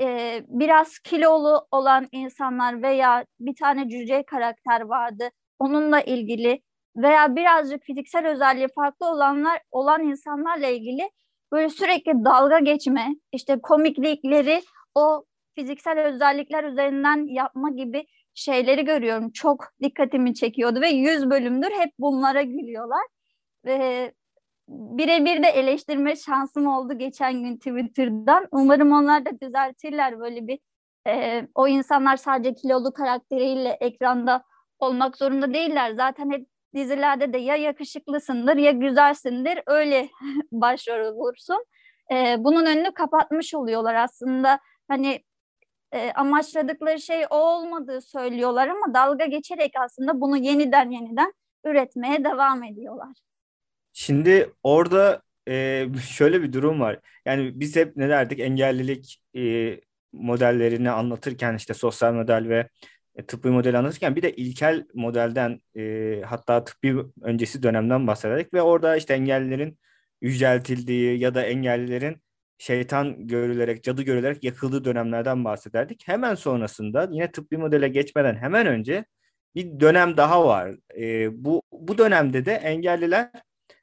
[0.00, 5.28] e, biraz kilolu olan insanlar veya bir tane cüce karakter vardı.
[5.58, 6.62] Onunla ilgili
[6.96, 11.10] veya birazcık fiziksel özelliği farklı olanlar olan insanlarla ilgili
[11.52, 14.62] böyle sürekli dalga geçme, işte komiklikleri
[14.94, 18.06] o fiziksel özellikler üzerinden yapma gibi
[18.38, 19.30] şeyleri görüyorum.
[19.30, 23.06] Çok dikkatimi çekiyordu ve 100 bölümdür hep bunlara gülüyorlar.
[23.64, 24.12] Ve
[24.68, 28.48] birebir de eleştirme şansım oldu geçen gün Twitter'dan.
[28.52, 30.58] Umarım onlar da düzeltirler böyle bir
[31.06, 34.44] e, o insanlar sadece kilolu karakteriyle ekranda
[34.78, 35.92] olmak zorunda değiller.
[35.92, 40.08] Zaten hep dizilerde de ya yakışıklısındır ya güzelsindir öyle
[40.52, 41.64] başrol olursun.
[42.12, 44.60] E, bunun önünü kapatmış oluyorlar aslında.
[44.88, 45.20] Hani
[45.92, 51.32] e, amaçladıkları şey o olmadığı söylüyorlar ama dalga geçerek aslında bunu yeniden yeniden
[51.64, 53.16] üretmeye devam ediyorlar.
[53.92, 57.00] Şimdi orada e, şöyle bir durum var.
[57.26, 58.40] Yani biz hep ne derdik?
[58.40, 59.80] Engellilik e,
[60.12, 62.68] modellerini anlatırken işte sosyal model ve
[63.14, 68.62] e, tıbbi model anlatırken bir de ilkel modelden e, hatta tıbbi öncesi dönemden bahsederdik ve
[68.62, 69.78] orada işte engellilerin
[70.20, 72.22] yüceltildiği ya da engellilerin
[72.58, 76.08] şeytan görülerek, cadı görülerek yakıldığı dönemlerden bahsederdik.
[76.08, 79.04] Hemen sonrasında yine tıbbi modele geçmeden hemen önce
[79.54, 80.76] bir dönem daha var.
[80.98, 83.30] E, bu bu dönemde de engelliler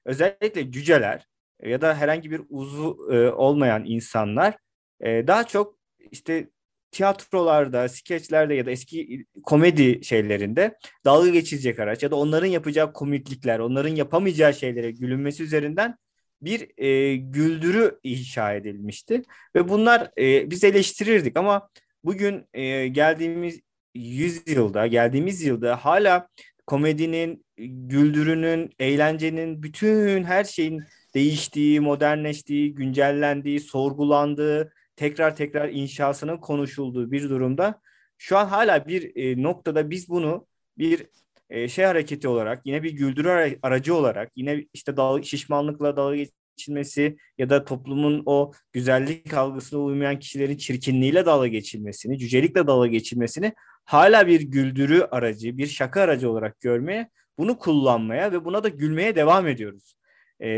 [0.06, 1.28] özellikle cüceler
[1.64, 4.58] ya da herhangi bir uzvu e, olmayan insanlar
[5.02, 5.78] e, daha çok
[6.12, 6.50] işte
[6.92, 13.60] tiyatrolarda, skeçlerde ya da eski komedi şeylerinde dalga geçilecek araç ya da onların yapacağı komiklikler,
[13.60, 15.98] onların yapamayacağı şeylere gülünmesi üzerinden
[16.46, 19.22] bir e, güldürü inşa edilmişti.
[19.56, 21.70] Ve bunlar e, biz eleştirirdik ama
[22.04, 23.60] bugün e, geldiğimiz
[23.96, 26.28] yüzyılda, geldiğimiz yılda hala
[26.68, 30.84] komedinin, güldürünün, eğlencenin, bütün her şeyin
[31.16, 37.82] değiştiği, modernleştiği, güncellendiği, sorgulandığı, tekrar tekrar inşasının konuşulduğu bir durumda
[38.18, 41.08] şu an hala bir e, noktada biz bunu bir
[41.50, 46.26] e, şey hareketi olarak, yine bir güldürü aracı olarak, yine işte dal, şişmanlıkla dalga
[46.56, 53.54] geçilmesi ya da toplumun o güzellik algısına uymayan kişilerin çirkinliğiyle dalga geçilmesini, cücelikle dalga geçilmesini
[53.86, 59.16] hala bir güldürü aracı, bir şaka aracı olarak görmeye, bunu kullanmaya ve buna da gülmeye
[59.16, 59.98] devam ediyoruz
[60.42, 60.50] e,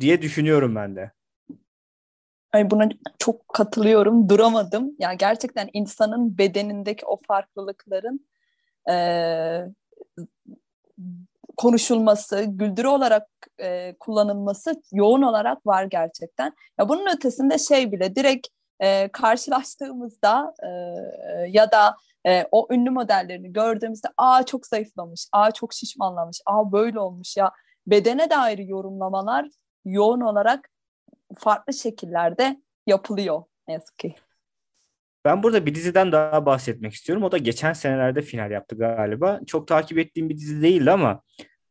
[0.00, 1.10] diye düşünüyorum ben de.
[2.52, 2.88] Ay buna
[3.18, 4.96] çok katılıyorum, duramadım.
[4.98, 8.26] Yani gerçekten insanın bedenindeki o farklılıkların
[8.90, 8.94] e,
[11.60, 13.28] konuşulması, güldürü olarak
[13.60, 16.52] e, kullanılması yoğun olarak var gerçekten.
[16.78, 18.48] Ya bunun ötesinde şey bile direkt
[18.80, 20.68] e, karşılaştığımızda e,
[21.48, 21.96] ya da
[22.26, 27.50] e, o ünlü modellerini gördüğümüzde aa çok zayıflamış, aa çok şişmanlamış, aa böyle olmuş ya
[27.86, 29.48] bedene dair yorumlamalar
[29.84, 30.68] yoğun olarak
[31.38, 34.14] farklı şekillerde yapılıyor ne yazık ki.
[35.24, 37.24] Ben burada bir diziden daha bahsetmek istiyorum.
[37.24, 39.40] O da geçen senelerde final yaptı galiba.
[39.46, 41.22] Çok takip ettiğim bir dizi değildi ama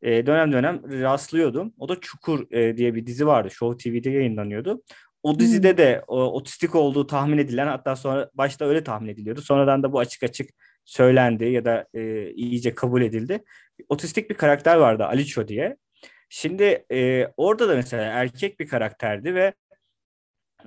[0.02, 1.74] e, dönem dönem rastlıyordum.
[1.78, 3.52] O da Çukur e, diye bir dizi vardı.
[3.52, 4.84] Show TV'de yayınlanıyordu.
[5.24, 5.78] O dizide hmm.
[5.78, 9.42] de o, otistik olduğu tahmin edilen hatta sonra başta öyle tahmin ediliyordu.
[9.42, 10.50] Sonradan da bu açık açık
[10.86, 13.44] söylendi ya da e, iyice kabul edildi.
[13.90, 15.78] Otistik bir karakter vardı Aliço diye.
[16.30, 19.54] Şimdi e, orada da mesela erkek bir karakterdi ve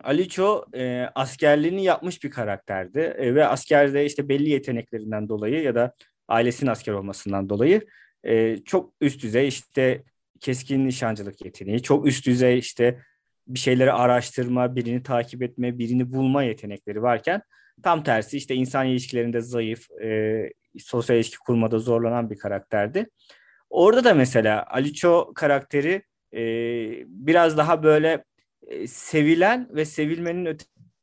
[0.05, 5.95] Aliço e, askerliğini yapmış bir karakterdi e, ve askerde işte belli yeteneklerinden dolayı ya da
[6.29, 7.87] ailesinin asker olmasından dolayı
[8.25, 10.03] e, çok üst düzey işte
[10.41, 13.03] keskin nişancılık yeteneği, çok üst düzey işte
[13.47, 17.43] bir şeyleri araştırma, birini takip etme, birini bulma yetenekleri varken
[17.83, 23.07] tam tersi işte insan ilişkilerinde zayıf, e, sosyal ilişki kurmada zorlanan bir karakterdi.
[23.71, 26.03] Orada da mesela Aliço karakteri
[26.35, 26.41] e,
[27.07, 28.25] biraz daha böyle
[28.67, 30.59] e, sevilen ve sevilmenin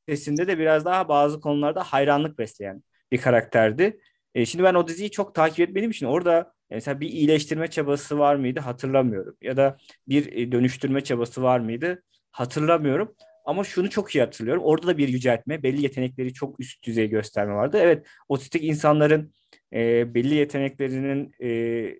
[0.07, 3.99] ötesinde de biraz daha bazı konularda hayranlık besleyen bir karakterdi.
[4.35, 8.35] E, şimdi ben o diziyi çok takip etmediğim için orada mesela bir iyileştirme çabası var
[8.35, 9.35] mıydı hatırlamıyorum.
[9.41, 13.15] Ya da bir e, dönüştürme çabası var mıydı hatırlamıyorum.
[13.45, 14.63] Ama şunu çok iyi hatırlıyorum.
[14.63, 17.77] Orada da bir yüceltme, belli yetenekleri çok üst düzey gösterme vardı.
[17.81, 19.33] Evet, otistik insanların
[19.73, 21.49] e, belli yeteneklerinin e,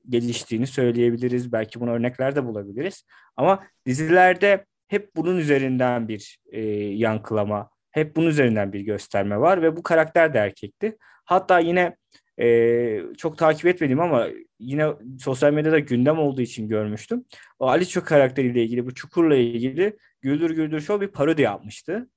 [0.10, 1.52] geliştiğini söyleyebiliriz.
[1.52, 3.04] Belki buna örnekler de bulabiliriz.
[3.38, 9.78] Ama dizilerde hep bunun üzerinden bir e, yankılama, hep bunun üzerinden bir gösterme var ve
[9.78, 10.98] bu karakter de erkekti.
[11.26, 11.96] Hatta yine
[12.40, 14.28] e, çok takip etmedim ama
[14.60, 14.88] yine
[15.20, 17.26] sosyal medyada gündem olduğu için görmüştüm.
[17.60, 22.10] O Aliço karakteriyle ilgili, bu Çukur'la ilgili Güldür Güldür Show bir parodi yapmıştı.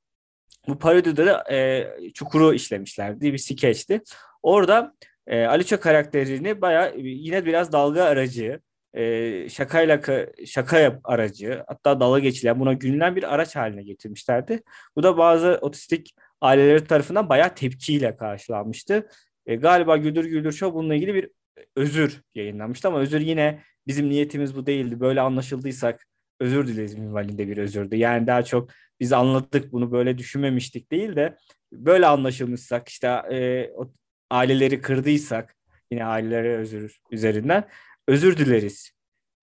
[0.68, 3.32] Bu parodide de e, Çukur'u işlemişlerdi.
[3.32, 4.02] Bir skeçti.
[4.42, 4.94] Orada
[5.26, 8.60] e, Aliço karakterini baya yine biraz dalga aracı,
[8.94, 10.00] e, şakayla
[10.46, 14.62] şaka yap aracı hatta dalga geçilen buna gülünen bir araç haline getirmişlerdi.
[14.96, 19.08] Bu da bazı otistik aileleri tarafından bayağı tepkiyle karşılanmıştı.
[19.46, 21.30] E, galiba Güldür Güldür Show bununla ilgili bir
[21.76, 25.00] özür yayınlanmıştı ama özür yine bizim niyetimiz bu değildi.
[25.00, 26.06] Böyle anlaşıldıysak
[26.40, 27.96] özür dileriz minvalinde bir özürdü.
[27.96, 28.70] Yani daha çok
[29.00, 31.36] biz anladık bunu böyle düşünmemiştik değil de
[31.72, 33.92] böyle anlaşılmışsak işte e, o
[34.30, 35.56] aileleri kırdıysak
[35.90, 37.68] yine ailelere özür üzerinden
[38.08, 38.90] özür dileriz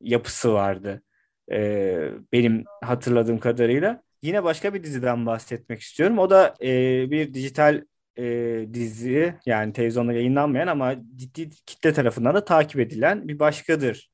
[0.02, 1.02] yapısı vardı.
[1.52, 4.04] E, benim hatırladığım kadarıyla.
[4.22, 6.20] Yine başka bir diziden bahsetmek istiyorum.
[6.20, 6.68] O da e,
[7.12, 7.84] bir dijital
[8.20, 14.12] e, dizi yani televizyonda yayınlanmayan ama ciddi kitle tarafından da takip edilen bir başkadır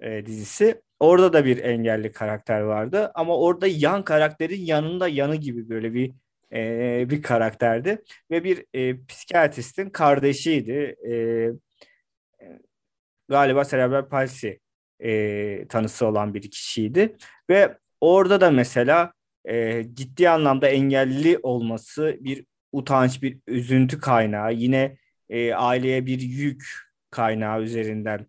[0.00, 0.82] e, dizisi.
[1.00, 6.12] Orada da bir engelli karakter vardı ama orada yan karakterin yanında yanı gibi böyle bir
[6.52, 10.96] e, bir karakterdi ve bir e, psikiyatristin kardeşiydi.
[11.10, 11.14] E,
[13.28, 14.60] galiba serebral palsi
[15.00, 17.16] e, tanısı olan bir kişiydi
[17.50, 19.12] ve orada da mesela
[19.44, 24.96] e, ciddi anlamda engelli olması bir utanç, bir üzüntü kaynağı, yine
[25.28, 26.64] e, aileye bir yük
[27.10, 28.26] kaynağı üzerinden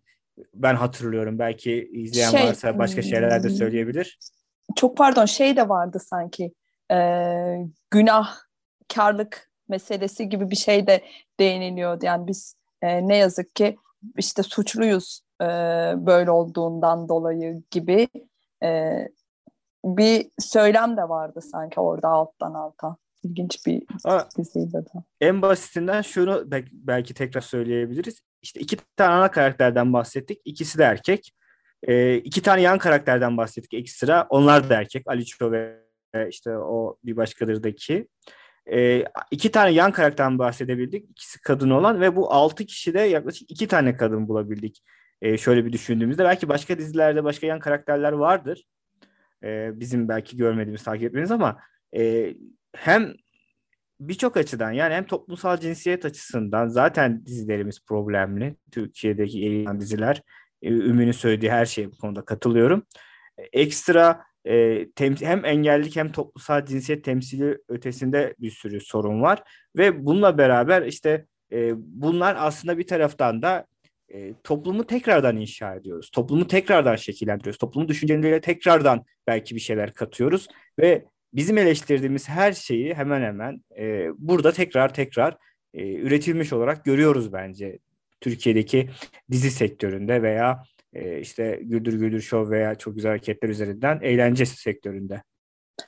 [0.54, 1.38] ben hatırlıyorum.
[1.38, 3.56] Belki izleyen şey, varsa başka şeyler de hmm.
[3.56, 4.18] söyleyebilir.
[4.76, 6.52] Çok pardon şey de vardı sanki
[6.92, 6.98] e,
[7.90, 11.04] günahkarlık meselesi gibi bir şey de
[11.40, 12.06] değiniliyordu.
[12.06, 13.76] Yani biz e, ne yazık ki
[14.16, 15.46] işte suçluyuz e,
[15.96, 18.08] böyle olduğundan dolayı gibi
[18.62, 18.92] e,
[19.84, 22.96] bir söylem de vardı sanki orada alttan alta.
[23.26, 23.82] İlginç bir
[24.38, 25.02] diziydi de.
[25.20, 28.20] En basitinden şunu belki tekrar söyleyebiliriz.
[28.42, 30.40] İşte iki tane ana karakterden bahsettik.
[30.44, 31.32] İkisi de erkek.
[31.82, 34.26] E, iki tane yan karakterden bahsettik ekstra.
[34.30, 35.02] Onlar da erkek.
[35.06, 35.76] Aliço ve
[36.28, 38.08] işte o bir başkadırdaki.
[38.72, 41.10] E, iki tane yan karakterden bahsedebildik.
[41.10, 44.82] İkisi kadın olan ve bu altı kişide yaklaşık iki tane kadın bulabildik.
[45.22, 48.64] E, şöyle bir düşündüğümüzde belki başka dizilerde başka yan karakterler vardır.
[49.44, 51.58] E, bizim belki görmediğimiz, takip etmeniz ama
[51.96, 52.34] e,
[52.76, 53.14] hem
[54.00, 58.56] birçok açıdan yani hem toplumsal cinsiyet açısından zaten dizilerimiz problemli.
[58.70, 60.22] Türkiye'deki yayınlanan diziler
[60.62, 62.86] e, Ümmü'nün söylediği her şeye bu konuda katılıyorum.
[63.52, 64.86] Ekstra e,
[65.20, 69.42] hem engellilik hem toplumsal cinsiyet temsili ötesinde bir sürü sorun var
[69.76, 73.66] ve bununla beraber işte e, bunlar aslında bir taraftan da
[74.08, 76.10] e, toplumu tekrardan inşa ediyoruz.
[76.10, 77.58] Toplumu tekrardan şekillendiriyoruz.
[77.58, 80.48] Toplumun düşünceleriyle tekrardan belki bir şeyler katıyoruz
[80.78, 85.36] ve bizim eleştirdiğimiz her şeyi hemen hemen e, burada tekrar tekrar
[85.74, 87.78] e, üretilmiş olarak görüyoruz bence
[88.20, 88.90] Türkiye'deki
[89.30, 90.62] dizi sektöründe veya
[90.92, 95.22] e, işte Güldür Güldür Show veya Çok Güzel Hareketler üzerinden eğlence sektöründe.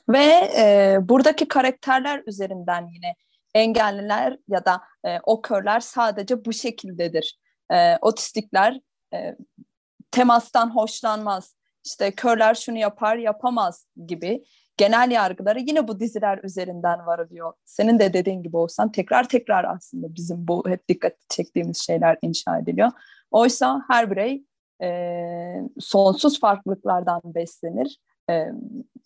[0.09, 0.25] Ve
[0.59, 3.15] e, buradaki karakterler üzerinden yine
[3.55, 7.39] engelliler ya da e, o körler sadece bu şekildedir.
[7.73, 8.81] E, otistikler
[9.15, 9.37] e,
[10.11, 11.55] temastan hoşlanmaz.
[11.87, 14.45] İşte körler şunu yapar, yapamaz gibi
[14.79, 17.53] genel yargıları yine bu diziler üzerinden varılıyor.
[17.65, 22.59] Senin de dediğin gibi olsan tekrar tekrar aslında bizim bu hep dikkat çektiğimiz şeyler inşa
[22.59, 22.91] ediliyor.
[23.31, 24.45] Oysa her birey
[24.83, 27.99] e, sonsuz farklılıklardan beslenir.
[28.31, 28.47] E,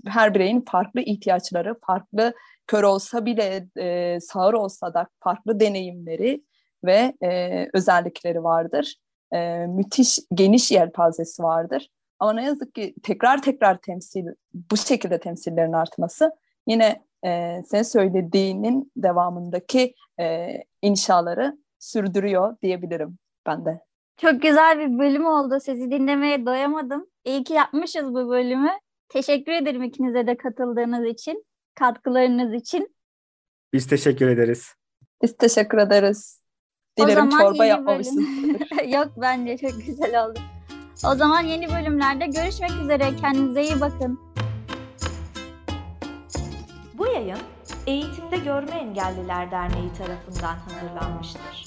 [0.07, 2.35] her bireyin farklı ihtiyaçları, farklı
[2.67, 6.45] kör olsa bile e, sağır olsa da farklı deneyimleri
[6.85, 8.97] ve e, özellikleri vardır.
[9.33, 11.89] E, müthiş geniş yelpazesi vardır.
[12.19, 14.27] Ama ne yazık ki tekrar tekrar temsil,
[14.71, 16.31] bu şekilde temsillerin artması
[16.67, 20.49] yine e, senin söylediğinin devamındaki e,
[20.83, 23.81] inşaları sürdürüyor diyebilirim ben de.
[24.17, 25.59] Çok güzel bir bölüm oldu.
[25.61, 27.07] Sizi dinlemeye doyamadım.
[27.25, 28.71] İyi ki yapmışız bu bölümü.
[29.09, 31.45] Teşekkür ederim ikinize de katıldığınız için,
[31.75, 32.97] katkılarınız için.
[33.73, 34.75] Biz teşekkür ederiz.
[35.23, 36.43] Biz teşekkür ederiz.
[36.99, 38.27] Dilerim çorba yapmamışsın.
[38.89, 40.39] Yok bence çok güzel oldu.
[41.07, 43.17] O zaman yeni bölümlerde görüşmek üzere.
[43.17, 44.21] Kendinize iyi bakın.
[46.95, 47.39] Bu yayın
[47.87, 51.67] Eğitimde Görme Engelliler Derneği tarafından hazırlanmıştır.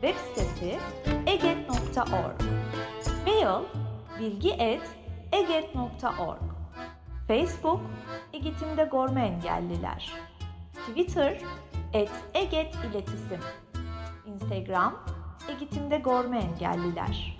[0.00, 0.78] Web sitesi
[1.26, 2.40] eget.org
[3.26, 3.64] Mail
[4.20, 6.40] bilgi.eget.org
[7.28, 7.80] Facebook
[8.32, 10.12] Eğitimde Görme Engelliler
[10.86, 11.40] Twitter
[11.92, 13.40] et Eget İletisim
[14.34, 15.04] Instagram
[15.48, 17.38] Eğitimde Görme Engelliler